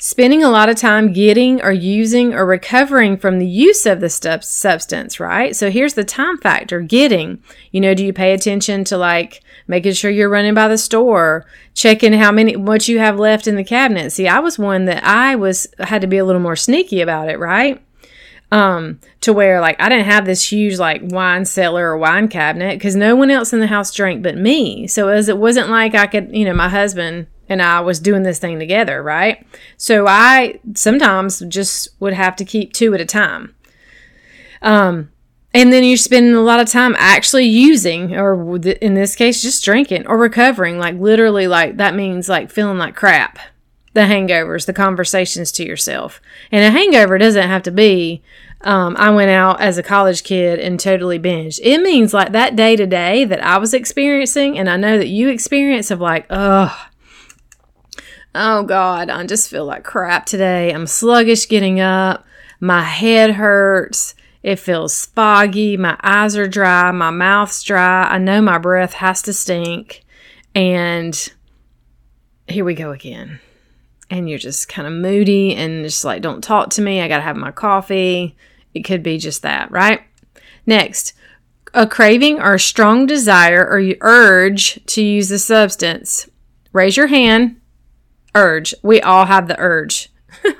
Spending 0.00 0.44
a 0.44 0.50
lot 0.50 0.68
of 0.68 0.76
time 0.76 1.12
getting 1.12 1.60
or 1.60 1.72
using 1.72 2.32
or 2.32 2.46
recovering 2.46 3.16
from 3.16 3.40
the 3.40 3.46
use 3.46 3.84
of 3.84 4.00
the 4.00 4.08
stu- 4.08 4.40
substance, 4.42 5.18
right? 5.18 5.56
So 5.56 5.70
here's 5.70 5.94
the 5.94 6.04
time 6.04 6.38
factor 6.38 6.80
getting. 6.80 7.42
You 7.72 7.80
know, 7.80 7.94
do 7.94 8.04
you 8.04 8.12
pay 8.12 8.32
attention 8.32 8.84
to 8.84 8.96
like 8.96 9.42
making 9.66 9.94
sure 9.94 10.10
you're 10.10 10.28
running 10.28 10.54
by 10.54 10.68
the 10.68 10.78
store, 10.78 11.46
checking 11.74 12.12
how 12.12 12.30
many, 12.30 12.54
what 12.54 12.86
you 12.86 13.00
have 13.00 13.18
left 13.18 13.48
in 13.48 13.56
the 13.56 13.64
cabinet? 13.64 14.10
See, 14.10 14.28
I 14.28 14.38
was 14.38 14.58
one 14.58 14.84
that 14.84 15.02
I 15.02 15.34
was, 15.34 15.66
had 15.80 16.00
to 16.02 16.06
be 16.06 16.18
a 16.18 16.24
little 16.24 16.40
more 16.40 16.56
sneaky 16.56 17.00
about 17.00 17.28
it, 17.28 17.38
right? 17.38 17.82
um 18.50 18.98
to 19.20 19.30
where 19.30 19.60
like 19.60 19.76
I 19.78 19.90
didn't 19.90 20.06
have 20.06 20.24
this 20.24 20.50
huge 20.50 20.78
like 20.78 21.02
wine 21.04 21.44
cellar 21.44 21.90
or 21.90 21.98
wine 21.98 22.28
cabinet 22.28 22.76
because 22.76 22.96
no 22.96 23.14
one 23.14 23.30
else 23.30 23.52
in 23.52 23.60
the 23.60 23.66
house 23.66 23.92
drank 23.92 24.22
but 24.22 24.38
me. 24.38 24.86
So 24.86 25.08
as 25.08 25.28
it 25.28 25.36
wasn't 25.36 25.68
like 25.68 25.94
I 25.94 26.06
could, 26.06 26.34
you 26.34 26.46
know, 26.46 26.54
my 26.54 26.70
husband 26.70 27.26
and 27.48 27.62
I 27.62 27.80
was 27.80 28.00
doing 28.00 28.22
this 28.22 28.38
thing 28.38 28.58
together, 28.58 29.02
right? 29.02 29.46
So 29.76 30.06
I 30.06 30.60
sometimes 30.74 31.40
just 31.48 31.88
would 32.00 32.14
have 32.14 32.36
to 32.36 32.44
keep 32.44 32.72
two 32.72 32.94
at 32.94 33.00
a 33.00 33.06
time. 33.06 33.54
Um, 34.62 35.10
and 35.54 35.72
then 35.72 35.82
you're 35.82 35.96
spending 35.96 36.34
a 36.34 36.42
lot 36.42 36.60
of 36.60 36.68
time 36.68 36.94
actually 36.98 37.46
using, 37.46 38.14
or 38.14 38.56
in 38.56 38.94
this 38.94 39.16
case, 39.16 39.40
just 39.42 39.64
drinking 39.64 40.06
or 40.06 40.18
recovering. 40.18 40.78
Like 40.78 40.96
literally, 40.96 41.48
like 41.48 41.78
that 41.78 41.94
means 41.94 42.28
like 42.28 42.50
feeling 42.50 42.78
like 42.78 42.94
crap. 42.94 43.38
The 43.94 44.00
hangovers, 44.00 44.66
the 44.66 44.74
conversations 44.74 45.50
to 45.52 45.64
yourself. 45.64 46.20
And 46.52 46.62
a 46.62 46.70
hangover 46.70 47.18
doesn't 47.18 47.48
have 47.48 47.62
to 47.64 47.72
be, 47.72 48.22
um, 48.60 48.94
I 48.98 49.10
went 49.10 49.30
out 49.30 49.60
as 49.60 49.78
a 49.78 49.82
college 49.82 50.22
kid 50.22 50.60
and 50.60 50.78
totally 50.78 51.18
binged. 51.18 51.58
It 51.62 51.78
means 51.78 52.12
like 52.12 52.32
that 52.32 52.54
day 52.54 52.76
to 52.76 52.86
day 52.86 53.24
that 53.24 53.42
I 53.42 53.58
was 53.58 53.72
experiencing, 53.72 54.58
and 54.58 54.68
I 54.68 54.76
know 54.76 54.98
that 54.98 55.08
you 55.08 55.28
experience 55.28 55.90
of 55.90 56.00
like, 56.00 56.26
oh, 56.28 56.86
oh 58.34 58.62
God, 58.62 59.10
I 59.10 59.24
just 59.26 59.48
feel 59.50 59.64
like 59.64 59.84
crap 59.84 60.26
today. 60.26 60.72
I'm 60.72 60.86
sluggish 60.86 61.48
getting 61.48 61.80
up. 61.80 62.24
My 62.60 62.82
head 62.82 63.32
hurts. 63.32 64.14
It 64.42 64.56
feels 64.56 65.06
foggy. 65.06 65.76
My 65.76 65.96
eyes 66.02 66.36
are 66.36 66.48
dry. 66.48 66.90
My 66.92 67.10
mouth's 67.10 67.62
dry. 67.62 68.04
I 68.04 68.18
know 68.18 68.40
my 68.40 68.58
breath 68.58 68.94
has 68.94 69.22
to 69.22 69.32
stink. 69.32 70.04
And 70.54 71.32
here 72.46 72.64
we 72.64 72.74
go 72.74 72.92
again. 72.92 73.40
and 74.10 74.28
you're 74.28 74.38
just 74.38 74.68
kind 74.68 74.86
of 74.86 74.94
moody 74.94 75.54
and 75.54 75.84
just 75.84 76.04
like, 76.04 76.22
don't 76.22 76.42
talk 76.42 76.70
to 76.70 76.82
me. 76.82 77.00
I 77.00 77.08
got 77.08 77.18
to 77.18 77.22
have 77.22 77.36
my 77.36 77.50
coffee. 77.50 78.36
It 78.74 78.82
could 78.82 79.02
be 79.02 79.18
just 79.18 79.42
that, 79.42 79.70
right? 79.70 80.02
Next, 80.66 81.12
a 81.74 81.86
craving 81.86 82.40
or 82.40 82.54
a 82.54 82.60
strong 82.60 83.06
desire 83.06 83.66
or 83.66 83.82
urge 84.00 84.84
to 84.86 85.02
use 85.02 85.28
the 85.28 85.38
substance. 85.38 86.28
Raise 86.72 86.96
your 86.96 87.08
hand. 87.08 87.60
Urge. 88.38 88.72
We 88.82 89.00
all 89.00 89.26
have 89.26 89.48
the 89.48 89.58
urge. 89.58 90.10
all 90.44 90.52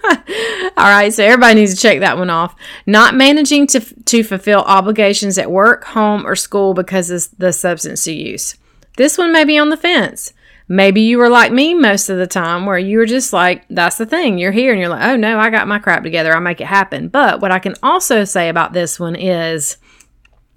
right, 0.77 1.12
so 1.14 1.23
everybody 1.23 1.61
needs 1.61 1.75
to 1.75 1.81
check 1.81 2.01
that 2.01 2.19
one 2.19 2.29
off. 2.31 2.57
Not 2.87 3.14
managing 3.14 3.69
to, 3.69 3.81
to 3.81 4.25
fulfill 4.25 4.62
obligations 4.62 5.38
at 5.38 5.51
work, 5.51 5.85
home, 5.85 6.27
or 6.27 6.35
school 6.35 6.75
because 6.75 7.11
of 7.11 7.29
the 7.38 7.53
substance 7.53 8.07
you 8.07 8.14
use. 8.14 8.57
This 8.97 9.17
one 9.17 9.33
may 9.33 9.45
be 9.45 9.59
on 9.59 9.69
the 9.69 9.77
fence. 9.77 10.33
Maybe 10.67 11.03
you 11.03 11.19
were 11.19 11.29
like 11.29 11.53
me 11.53 11.73
most 11.73 12.09
of 12.09 12.19
the 12.19 12.27
time 12.27 12.67
where 12.67 12.79
you 12.79 12.99
were 12.99 13.07
just 13.07 13.33
like, 13.33 13.64
that's 13.71 13.97
the 13.97 14.05
thing. 14.05 14.38
You're 14.38 14.53
here 14.53 14.73
and 14.73 14.81
you're 14.81 14.91
like, 14.91 15.05
oh 15.05 15.17
no, 15.17 15.38
I 15.38 15.51
got 15.51 15.69
my 15.69 15.79
crap 15.79 16.03
together. 16.03 16.35
I'll 16.35 16.41
make 16.41 16.61
it 16.61 16.67
happen. 16.67 17.09
But 17.09 17.41
what 17.41 17.53
I 17.53 17.61
can 17.61 17.77
also 17.83 18.25
say 18.25 18.49
about 18.49 18.73
this 18.73 18.99
one 18.99 19.14
is 19.14 19.79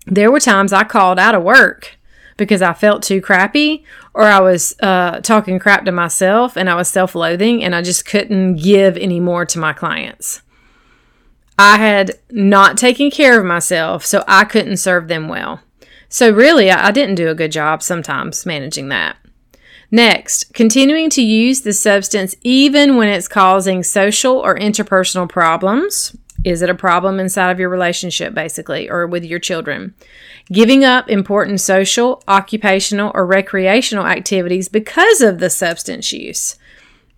there 0.08 0.32
were 0.32 0.40
times 0.40 0.74
I 0.74 0.84
called 0.84 1.20
out 1.20 1.36
of 1.36 1.44
work 1.44 1.98
because 2.36 2.62
I 2.62 2.74
felt 2.74 3.04
too 3.04 3.22
crappy 3.22 3.86
or 4.14 4.24
I 4.24 4.40
was 4.40 4.76
uh, 4.82 5.22
talking 5.22 5.60
crap 5.60 5.86
to 5.86 5.92
myself 5.92 6.58
and 6.58 6.70
I 6.70 6.76
was 6.76 6.88
self 6.88 7.16
loathing 7.16 7.64
and 7.64 7.74
I 7.76 7.82
just 7.82 8.06
couldn't 8.06 8.58
give 8.58 8.98
any 8.98 9.20
more 9.20 9.46
to 9.46 9.60
my 9.60 9.74
clients. 9.74 10.42
I 11.58 11.78
had 11.78 12.20
not 12.32 12.78
taken 12.78 13.12
care 13.12 13.40
of 13.40 13.46
myself, 13.46 14.06
so 14.06 14.24
I 14.28 14.46
couldn't 14.46 14.78
serve 14.78 15.08
them 15.08 15.28
well. 15.28 15.62
So, 16.10 16.32
really, 16.32 16.72
I 16.72 16.92
didn't 16.92 17.16
do 17.16 17.30
a 17.30 17.36
good 17.36 17.52
job 17.52 17.84
sometimes 17.84 18.46
managing 18.46 18.90
that. 18.90 19.16
Next, 19.92 20.54
continuing 20.54 21.10
to 21.12 21.22
use 21.22 21.62
the 21.62 21.74
substance 21.74 22.36
even 22.42 22.96
when 22.96 23.10
it's 23.10 23.28
causing 23.28 23.84
social 23.84 24.38
or 24.38 24.58
interpersonal 24.58 25.30
problems. 25.30 26.16
Is 26.44 26.62
it 26.62 26.70
a 26.70 26.76
problem 26.76 27.20
inside 27.20 27.52
of 27.52 27.60
your 27.60 27.70
relationship, 27.70 28.34
basically, 28.34 28.90
or 28.90 29.06
with 29.06 29.24
your 29.24 29.40
children? 29.40 29.94
Giving 30.52 30.84
up 30.84 31.10
important 31.10 31.62
social, 31.62 32.24
occupational, 32.28 33.12
or 33.14 33.26
recreational 33.26 34.08
activities 34.08 34.68
because 34.68 35.22
of 35.22 35.40
the 35.40 35.50
substance 35.50 36.12
use. 36.12 36.58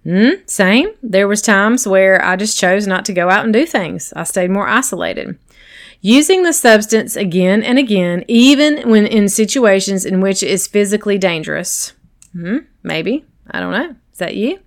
Mm, 0.06 0.50
same. 0.50 0.90
There 1.02 1.28
was 1.28 1.42
times 1.42 1.88
where 1.88 2.24
I 2.24 2.36
just 2.36 2.60
chose 2.60 2.86
not 2.86 3.06
to 3.06 3.14
go 3.14 3.30
out 3.30 3.46
and 3.46 3.54
do 3.54 3.66
things. 3.66 4.12
I 4.16 4.24
stayed 4.24 4.52
more 4.52 4.68
isolated. 4.68 5.38
Using 6.02 6.44
the 6.44 6.52
substance 6.52 7.16
again 7.16 7.64
and 7.64 7.80
again, 7.80 8.26
even 8.28 8.90
when 8.90 9.08
in 9.08 9.30
situations 9.30 10.04
in 10.04 10.20
which 10.20 10.44
it 10.44 10.50
is 10.50 10.68
physically 10.68 11.18
dangerous. 11.18 11.94
Hmm, 12.34 12.58
maybe. 12.84 13.24
I 13.50 13.62
don't 13.62 13.72
know. 13.72 13.96
Is 14.12 14.18
that 14.18 14.36
you? 14.36 14.60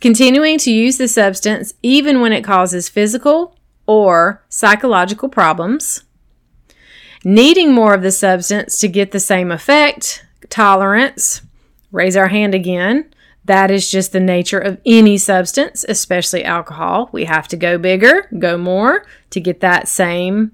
Continuing 0.00 0.58
to 0.58 0.70
use 0.70 0.98
the 0.98 1.08
substance 1.08 1.72
even 1.82 2.20
when 2.20 2.34
it 2.34 2.44
causes 2.44 2.90
physical 2.90 3.53
or 3.86 4.44
psychological 4.48 5.28
problems. 5.28 6.04
Needing 7.24 7.72
more 7.72 7.94
of 7.94 8.02
the 8.02 8.12
substance 8.12 8.78
to 8.80 8.88
get 8.88 9.10
the 9.12 9.20
same 9.20 9.50
effect, 9.50 10.24
tolerance. 10.50 11.42
Raise 11.90 12.16
our 12.16 12.28
hand 12.28 12.54
again. 12.54 13.10
That 13.44 13.70
is 13.70 13.90
just 13.90 14.12
the 14.12 14.20
nature 14.20 14.58
of 14.58 14.80
any 14.86 15.18
substance, 15.18 15.84
especially 15.88 16.44
alcohol. 16.44 17.10
We 17.12 17.24
have 17.24 17.48
to 17.48 17.56
go 17.56 17.78
bigger, 17.78 18.28
go 18.38 18.56
more 18.56 19.06
to 19.30 19.40
get 19.40 19.60
that 19.60 19.88
same 19.88 20.52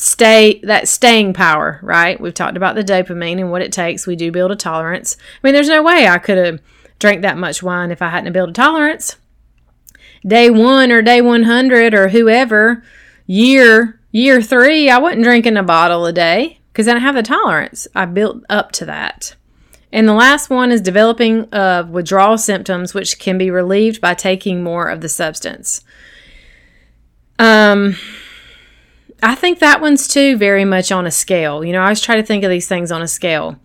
stay 0.00 0.60
that 0.62 0.88
staying 0.88 1.34
power, 1.34 1.78
right? 1.82 2.18
We've 2.20 2.34
talked 2.34 2.56
about 2.56 2.74
the 2.74 2.82
dopamine 2.82 3.38
and 3.38 3.50
what 3.50 3.62
it 3.62 3.72
takes. 3.72 4.06
We 4.06 4.16
do 4.16 4.32
build 4.32 4.50
a 4.50 4.56
tolerance. 4.56 5.16
I 5.20 5.46
mean, 5.46 5.54
there's 5.54 5.68
no 5.68 5.82
way 5.82 6.08
I 6.08 6.18
could 6.18 6.38
have 6.38 6.60
drank 6.98 7.22
that 7.22 7.36
much 7.36 7.62
wine 7.62 7.90
if 7.90 8.00
I 8.00 8.08
hadn't 8.08 8.32
built 8.32 8.50
a 8.50 8.54
tolerance. 8.54 9.16
Day 10.26 10.50
one 10.50 10.92
or 10.92 11.02
day 11.02 11.20
100 11.20 11.94
or 11.94 12.08
whoever, 12.08 12.82
year 13.26 14.00
year 14.12 14.42
three, 14.42 14.90
I 14.90 14.98
wasn't 14.98 15.24
drinking 15.24 15.56
a 15.56 15.62
bottle 15.62 16.06
a 16.06 16.12
day 16.12 16.58
because 16.72 16.88
I 16.88 16.92
didn't 16.92 17.04
have 17.04 17.14
the 17.14 17.22
tolerance. 17.22 17.86
I 17.94 18.04
built 18.06 18.44
up 18.48 18.72
to 18.72 18.86
that. 18.86 19.34
And 19.92 20.08
the 20.08 20.14
last 20.14 20.50
one 20.50 20.70
is 20.70 20.80
developing 20.80 21.44
of 21.50 21.90
withdrawal 21.90 22.38
symptoms, 22.38 22.94
which 22.94 23.18
can 23.18 23.38
be 23.38 23.50
relieved 23.50 24.00
by 24.00 24.14
taking 24.14 24.62
more 24.62 24.88
of 24.88 25.00
the 25.00 25.08
substance. 25.08 25.82
Um, 27.38 27.96
I 29.22 29.34
think 29.34 29.58
that 29.58 29.80
one's 29.80 30.06
too 30.06 30.36
very 30.36 30.64
much 30.64 30.92
on 30.92 31.06
a 31.06 31.10
scale. 31.10 31.64
You 31.64 31.72
know, 31.72 31.80
I 31.80 31.84
always 31.84 32.00
try 32.00 32.16
to 32.16 32.22
think 32.22 32.44
of 32.44 32.50
these 32.50 32.68
things 32.68 32.92
on 32.92 33.02
a 33.02 33.08
scale. 33.08 33.58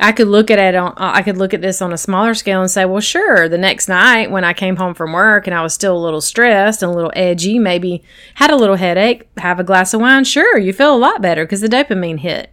I 0.00 0.12
could 0.12 0.28
look 0.28 0.50
at 0.50 0.58
it 0.58 0.76
on, 0.76 0.92
uh, 0.92 1.12
I 1.14 1.22
could 1.22 1.36
look 1.36 1.52
at 1.52 1.60
this 1.60 1.82
on 1.82 1.92
a 1.92 1.98
smaller 1.98 2.34
scale 2.34 2.60
and 2.60 2.70
say, 2.70 2.84
well, 2.84 3.00
sure, 3.00 3.48
the 3.48 3.58
next 3.58 3.88
night 3.88 4.30
when 4.30 4.44
I 4.44 4.52
came 4.52 4.76
home 4.76 4.94
from 4.94 5.12
work 5.12 5.46
and 5.46 5.54
I 5.54 5.62
was 5.62 5.74
still 5.74 5.96
a 5.96 5.98
little 5.98 6.20
stressed 6.20 6.82
and 6.82 6.92
a 6.92 6.94
little 6.94 7.12
edgy, 7.16 7.58
maybe 7.58 8.04
had 8.34 8.50
a 8.50 8.56
little 8.56 8.76
headache, 8.76 9.28
have 9.38 9.58
a 9.58 9.64
glass 9.64 9.92
of 9.94 10.00
wine, 10.00 10.24
sure, 10.24 10.56
you 10.56 10.72
feel 10.72 10.94
a 10.94 10.96
lot 10.96 11.20
better 11.20 11.44
because 11.44 11.60
the 11.60 11.68
dopamine 11.68 12.20
hit. 12.20 12.50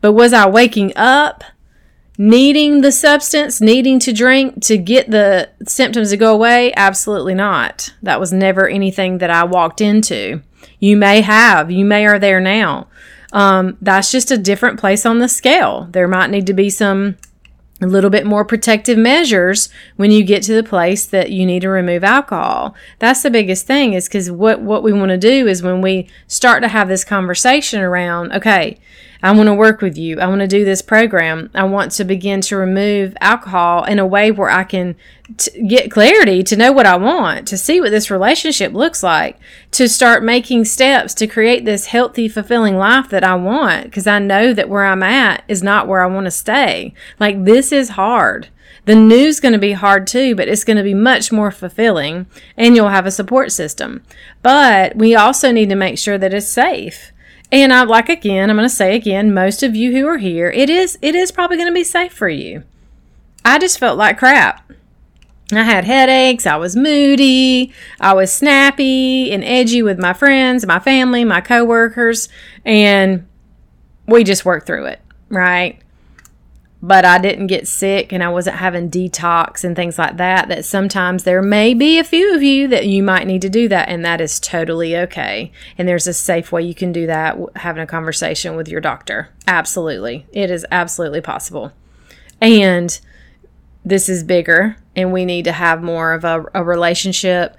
But 0.00 0.12
was 0.12 0.32
I 0.32 0.48
waking 0.48 0.92
up 0.94 1.42
needing 2.16 2.80
the 2.80 2.92
substance, 2.92 3.60
needing 3.60 3.98
to 3.98 4.12
drink 4.12 4.62
to 4.62 4.78
get 4.78 5.10
the 5.10 5.50
symptoms 5.66 6.10
to 6.10 6.16
go 6.16 6.32
away? 6.32 6.72
Absolutely 6.76 7.34
not. 7.34 7.92
That 8.02 8.20
was 8.20 8.32
never 8.32 8.68
anything 8.68 9.18
that 9.18 9.30
I 9.30 9.42
walked 9.44 9.80
into. 9.80 10.42
You 10.78 10.96
may 10.96 11.22
have, 11.22 11.70
you 11.70 11.84
may 11.84 12.06
are 12.06 12.18
there 12.18 12.40
now. 12.40 12.86
Um, 13.34 13.76
that's 13.82 14.10
just 14.12 14.30
a 14.30 14.38
different 14.38 14.80
place 14.80 15.04
on 15.04 15.18
the 15.18 15.28
scale. 15.28 15.88
There 15.90 16.08
might 16.08 16.30
need 16.30 16.46
to 16.46 16.54
be 16.54 16.70
some 16.70 17.16
a 17.82 17.86
little 17.86 18.08
bit 18.08 18.24
more 18.24 18.44
protective 18.44 18.96
measures 18.96 19.68
when 19.96 20.12
you 20.12 20.22
get 20.22 20.44
to 20.44 20.54
the 20.54 20.62
place 20.62 21.04
that 21.06 21.30
you 21.30 21.44
need 21.44 21.60
to 21.62 21.68
remove 21.68 22.04
alcohol. 22.04 22.74
That's 23.00 23.22
the 23.22 23.30
biggest 23.30 23.66
thing 23.66 23.94
is 23.94 24.06
because 24.08 24.30
what, 24.30 24.60
what 24.60 24.84
we 24.84 24.92
want 24.92 25.10
to 25.10 25.18
do 25.18 25.48
is 25.48 25.62
when 25.62 25.82
we 25.82 26.08
start 26.28 26.62
to 26.62 26.68
have 26.68 26.86
this 26.88 27.04
conversation 27.04 27.80
around, 27.80 28.32
okay, 28.32 28.78
I 29.24 29.32
want 29.32 29.46
to 29.46 29.54
work 29.54 29.80
with 29.80 29.96
you. 29.96 30.20
I 30.20 30.26
want 30.26 30.42
to 30.42 30.46
do 30.46 30.66
this 30.66 30.82
program. 30.82 31.48
I 31.54 31.64
want 31.64 31.92
to 31.92 32.04
begin 32.04 32.42
to 32.42 32.58
remove 32.58 33.16
alcohol 33.22 33.84
in 33.84 33.98
a 33.98 34.06
way 34.06 34.30
where 34.30 34.50
I 34.50 34.64
can 34.64 34.96
t- 35.38 35.66
get 35.66 35.90
clarity 35.90 36.42
to 36.42 36.56
know 36.56 36.72
what 36.72 36.84
I 36.84 36.96
want, 36.96 37.48
to 37.48 37.56
see 37.56 37.80
what 37.80 37.90
this 37.90 38.10
relationship 38.10 38.74
looks 38.74 39.02
like, 39.02 39.40
to 39.70 39.88
start 39.88 40.22
making 40.22 40.66
steps 40.66 41.14
to 41.14 41.26
create 41.26 41.64
this 41.64 41.86
healthy, 41.86 42.28
fulfilling 42.28 42.76
life 42.76 43.08
that 43.08 43.24
I 43.24 43.34
want 43.36 43.84
because 43.84 44.06
I 44.06 44.18
know 44.18 44.52
that 44.52 44.68
where 44.68 44.84
I'm 44.84 45.02
at 45.02 45.42
is 45.48 45.62
not 45.62 45.88
where 45.88 46.02
I 46.02 46.06
want 46.06 46.26
to 46.26 46.30
stay. 46.30 46.92
Like 47.18 47.46
this 47.46 47.72
is 47.72 47.90
hard. 47.90 48.48
The 48.84 48.94
new's 48.94 49.40
going 49.40 49.54
to 49.54 49.58
be 49.58 49.72
hard 49.72 50.06
too, 50.06 50.36
but 50.36 50.48
it's 50.48 50.64
going 50.64 50.76
to 50.76 50.82
be 50.82 50.92
much 50.92 51.32
more 51.32 51.50
fulfilling 51.50 52.26
and 52.58 52.76
you'll 52.76 52.90
have 52.90 53.06
a 53.06 53.10
support 53.10 53.52
system. 53.52 54.02
But 54.42 54.96
we 54.96 55.14
also 55.14 55.50
need 55.50 55.70
to 55.70 55.76
make 55.76 55.96
sure 55.96 56.18
that 56.18 56.34
it's 56.34 56.46
safe. 56.46 57.13
And 57.52 57.72
I 57.72 57.84
like 57.84 58.08
again, 58.08 58.50
I'm 58.50 58.56
going 58.56 58.68
to 58.68 58.74
say 58.74 58.96
again, 58.96 59.32
most 59.32 59.62
of 59.62 59.76
you 59.76 59.92
who 59.92 60.06
are 60.08 60.18
here, 60.18 60.50
it 60.50 60.68
is 60.68 60.98
it 61.02 61.14
is 61.14 61.30
probably 61.30 61.56
going 61.56 61.68
to 61.68 61.74
be 61.74 61.84
safe 61.84 62.12
for 62.12 62.28
you. 62.28 62.64
I 63.44 63.58
just 63.58 63.78
felt 63.78 63.98
like 63.98 64.18
crap. 64.18 64.72
I 65.52 65.62
had 65.62 65.84
headaches, 65.84 66.46
I 66.46 66.56
was 66.56 66.74
moody, 66.74 67.72
I 68.00 68.14
was 68.14 68.32
snappy 68.32 69.30
and 69.30 69.44
edgy 69.44 69.82
with 69.82 69.98
my 69.98 70.14
friends, 70.14 70.66
my 70.66 70.78
family, 70.78 71.22
my 71.24 71.42
coworkers, 71.42 72.30
and 72.64 73.26
we 74.06 74.24
just 74.24 74.46
worked 74.46 74.66
through 74.66 74.86
it, 74.86 75.00
right? 75.28 75.78
But 76.86 77.02
I 77.06 77.16
didn't 77.16 77.46
get 77.46 77.66
sick 77.66 78.12
and 78.12 78.22
I 78.22 78.28
wasn't 78.28 78.56
having 78.56 78.90
detox 78.90 79.64
and 79.64 79.74
things 79.74 79.98
like 79.98 80.18
that. 80.18 80.50
That 80.50 80.66
sometimes 80.66 81.24
there 81.24 81.40
may 81.40 81.72
be 81.72 81.98
a 81.98 82.04
few 82.04 82.34
of 82.34 82.42
you 82.42 82.68
that 82.68 82.86
you 82.86 83.02
might 83.02 83.26
need 83.26 83.40
to 83.40 83.48
do 83.48 83.68
that, 83.68 83.88
and 83.88 84.04
that 84.04 84.20
is 84.20 84.38
totally 84.38 84.94
okay. 84.94 85.50
And 85.78 85.88
there's 85.88 86.06
a 86.06 86.12
safe 86.12 86.52
way 86.52 86.60
you 86.60 86.74
can 86.74 86.92
do 86.92 87.06
that, 87.06 87.38
having 87.56 87.82
a 87.82 87.86
conversation 87.86 88.54
with 88.54 88.68
your 88.68 88.82
doctor. 88.82 89.30
Absolutely. 89.46 90.26
It 90.30 90.50
is 90.50 90.66
absolutely 90.70 91.22
possible. 91.22 91.72
And 92.38 93.00
this 93.82 94.10
is 94.10 94.22
bigger, 94.22 94.76
and 94.94 95.10
we 95.10 95.24
need 95.24 95.46
to 95.46 95.52
have 95.52 95.82
more 95.82 96.12
of 96.12 96.22
a, 96.22 96.44
a 96.52 96.62
relationship 96.62 97.56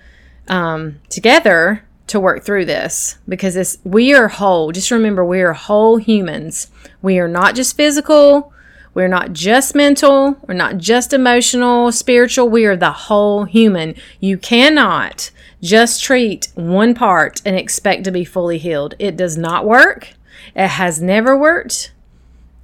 um, 0.47 0.99
together 1.09 1.83
to 2.07 2.19
work 2.19 2.43
through 2.43 2.65
this 2.65 3.17
because 3.27 3.55
this 3.55 3.79
we 3.83 4.13
are 4.13 4.27
whole. 4.27 4.71
Just 4.71 4.91
remember, 4.91 5.25
we 5.25 5.41
are 5.41 5.53
whole 5.53 5.97
humans. 5.97 6.69
We 7.01 7.17
are 7.17 7.27
not 7.27 7.55
just 7.55 7.75
physical 7.75 8.53
we're 8.95 9.09
not 9.09 9.33
just 9.33 9.75
mental, 9.75 10.37
we're 10.47 10.53
not 10.55 10.77
just 10.77 11.11
emotional, 11.11 11.91
spiritual, 11.91 12.47
we 12.47 12.65
are 12.65 12.77
the 12.77 12.91
whole 12.91 13.43
human. 13.43 13.93
You 14.21 14.37
cannot 14.37 15.31
just 15.61 16.01
treat 16.01 16.47
one 16.55 16.95
part 16.95 17.41
and 17.45 17.57
expect 17.57 18.05
to 18.05 18.11
be 18.11 18.23
fully 18.23 18.57
healed. 18.57 18.95
It 18.97 19.17
does 19.17 19.37
not 19.37 19.65
work. 19.65 20.13
It 20.55 20.69
has 20.69 21.01
never 21.01 21.37
worked, 21.37 21.91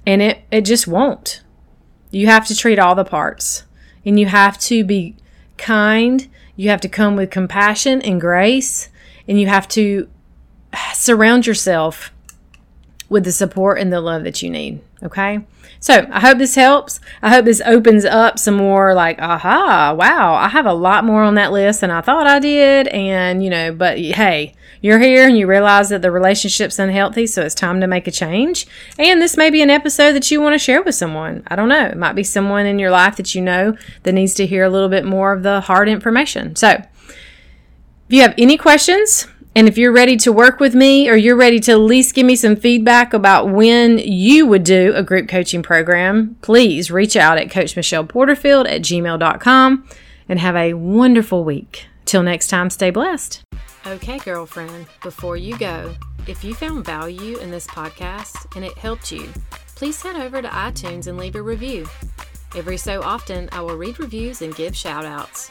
and 0.06 0.22
it, 0.22 0.42
it 0.50 0.62
just 0.62 0.88
won't. 0.88 1.42
You 2.10 2.26
have 2.28 2.46
to 2.46 2.56
treat 2.56 2.78
all 2.78 2.94
the 2.94 3.04
parts, 3.04 3.64
and 4.04 4.18
you 4.18 4.26
have 4.26 4.58
to 4.60 4.84
be 4.84 5.16
kind. 5.58 6.28
You 6.56 6.70
have 6.70 6.80
to 6.80 6.88
come 6.88 7.14
with 7.14 7.30
compassion 7.30 8.00
and 8.00 8.18
grace, 8.18 8.88
and 9.28 9.38
you 9.38 9.48
have 9.48 9.68
to 9.68 10.08
surround 10.94 11.46
yourself 11.46 12.11
with 13.12 13.24
the 13.24 13.32
support 13.32 13.78
and 13.78 13.92
the 13.92 14.00
love 14.00 14.24
that 14.24 14.42
you 14.42 14.50
need. 14.50 14.80
Okay. 15.02 15.40
So 15.78 16.06
I 16.10 16.20
hope 16.20 16.38
this 16.38 16.54
helps. 16.54 17.00
I 17.22 17.30
hope 17.30 17.44
this 17.44 17.60
opens 17.66 18.04
up 18.04 18.38
some 18.38 18.54
more 18.54 18.94
like, 18.94 19.20
aha, 19.20 19.92
wow, 19.98 20.34
I 20.34 20.48
have 20.48 20.64
a 20.64 20.72
lot 20.72 21.04
more 21.04 21.22
on 21.24 21.34
that 21.34 21.50
list 21.50 21.80
than 21.80 21.90
I 21.90 22.00
thought 22.00 22.26
I 22.26 22.38
did. 22.38 22.86
And, 22.88 23.42
you 23.42 23.50
know, 23.50 23.72
but 23.72 23.98
hey, 23.98 24.54
you're 24.80 25.00
here 25.00 25.26
and 25.26 25.36
you 25.36 25.48
realize 25.48 25.88
that 25.88 26.02
the 26.02 26.10
relationship's 26.10 26.78
unhealthy, 26.78 27.26
so 27.26 27.42
it's 27.42 27.54
time 27.54 27.80
to 27.80 27.86
make 27.86 28.06
a 28.06 28.12
change. 28.12 28.66
And 28.96 29.20
this 29.20 29.36
may 29.36 29.50
be 29.50 29.60
an 29.60 29.70
episode 29.70 30.12
that 30.12 30.30
you 30.30 30.40
want 30.40 30.54
to 30.54 30.58
share 30.58 30.82
with 30.82 30.94
someone. 30.94 31.42
I 31.48 31.56
don't 31.56 31.68
know. 31.68 31.86
It 31.86 31.96
might 31.96 32.14
be 32.14 32.24
someone 32.24 32.66
in 32.66 32.78
your 32.78 32.90
life 32.90 33.16
that 33.16 33.34
you 33.34 33.42
know 33.42 33.76
that 34.04 34.12
needs 34.12 34.34
to 34.34 34.46
hear 34.46 34.64
a 34.64 34.70
little 34.70 34.88
bit 34.88 35.04
more 35.04 35.32
of 35.32 35.42
the 35.42 35.62
hard 35.62 35.88
information. 35.88 36.54
So 36.54 36.68
if 36.68 36.86
you 38.08 38.22
have 38.22 38.34
any 38.38 38.56
questions, 38.56 39.26
and 39.54 39.68
if 39.68 39.76
you're 39.76 39.92
ready 39.92 40.16
to 40.18 40.32
work 40.32 40.60
with 40.60 40.74
me 40.74 41.08
or 41.10 41.16
you're 41.16 41.36
ready 41.36 41.60
to 41.60 41.72
at 41.72 41.80
least 41.80 42.14
give 42.14 42.24
me 42.24 42.36
some 42.36 42.56
feedback 42.56 43.12
about 43.12 43.48
when 43.48 43.98
you 43.98 44.46
would 44.46 44.64
do 44.64 44.92
a 44.94 45.02
group 45.02 45.28
coaching 45.28 45.62
program, 45.62 46.36
please 46.40 46.90
reach 46.90 47.16
out 47.16 47.38
at 47.38 47.50
Coach 47.50 47.76
Michelle 47.76 48.04
Porterfield 48.04 48.66
at 48.66 48.82
gmail.com 48.82 49.88
and 50.28 50.38
have 50.38 50.56
a 50.56 50.74
wonderful 50.74 51.44
week. 51.44 51.86
Till 52.04 52.22
next 52.22 52.48
time, 52.48 52.70
stay 52.70 52.90
blessed. 52.90 53.42
Okay, 53.86 54.18
girlfriend, 54.18 54.86
before 55.02 55.36
you 55.36 55.58
go, 55.58 55.94
if 56.26 56.42
you 56.42 56.54
found 56.54 56.84
value 56.84 57.36
in 57.38 57.50
this 57.50 57.66
podcast 57.66 58.56
and 58.56 58.64
it 58.64 58.76
helped 58.78 59.12
you, 59.12 59.28
please 59.74 60.00
head 60.00 60.16
over 60.16 60.40
to 60.40 60.48
iTunes 60.48 61.08
and 61.08 61.18
leave 61.18 61.34
a 61.34 61.42
review. 61.42 61.86
Every 62.54 62.76
so 62.76 63.02
often, 63.02 63.48
I 63.52 63.60
will 63.60 63.76
read 63.76 63.98
reviews 63.98 64.40
and 64.42 64.54
give 64.54 64.76
shout 64.76 65.04
outs. 65.04 65.50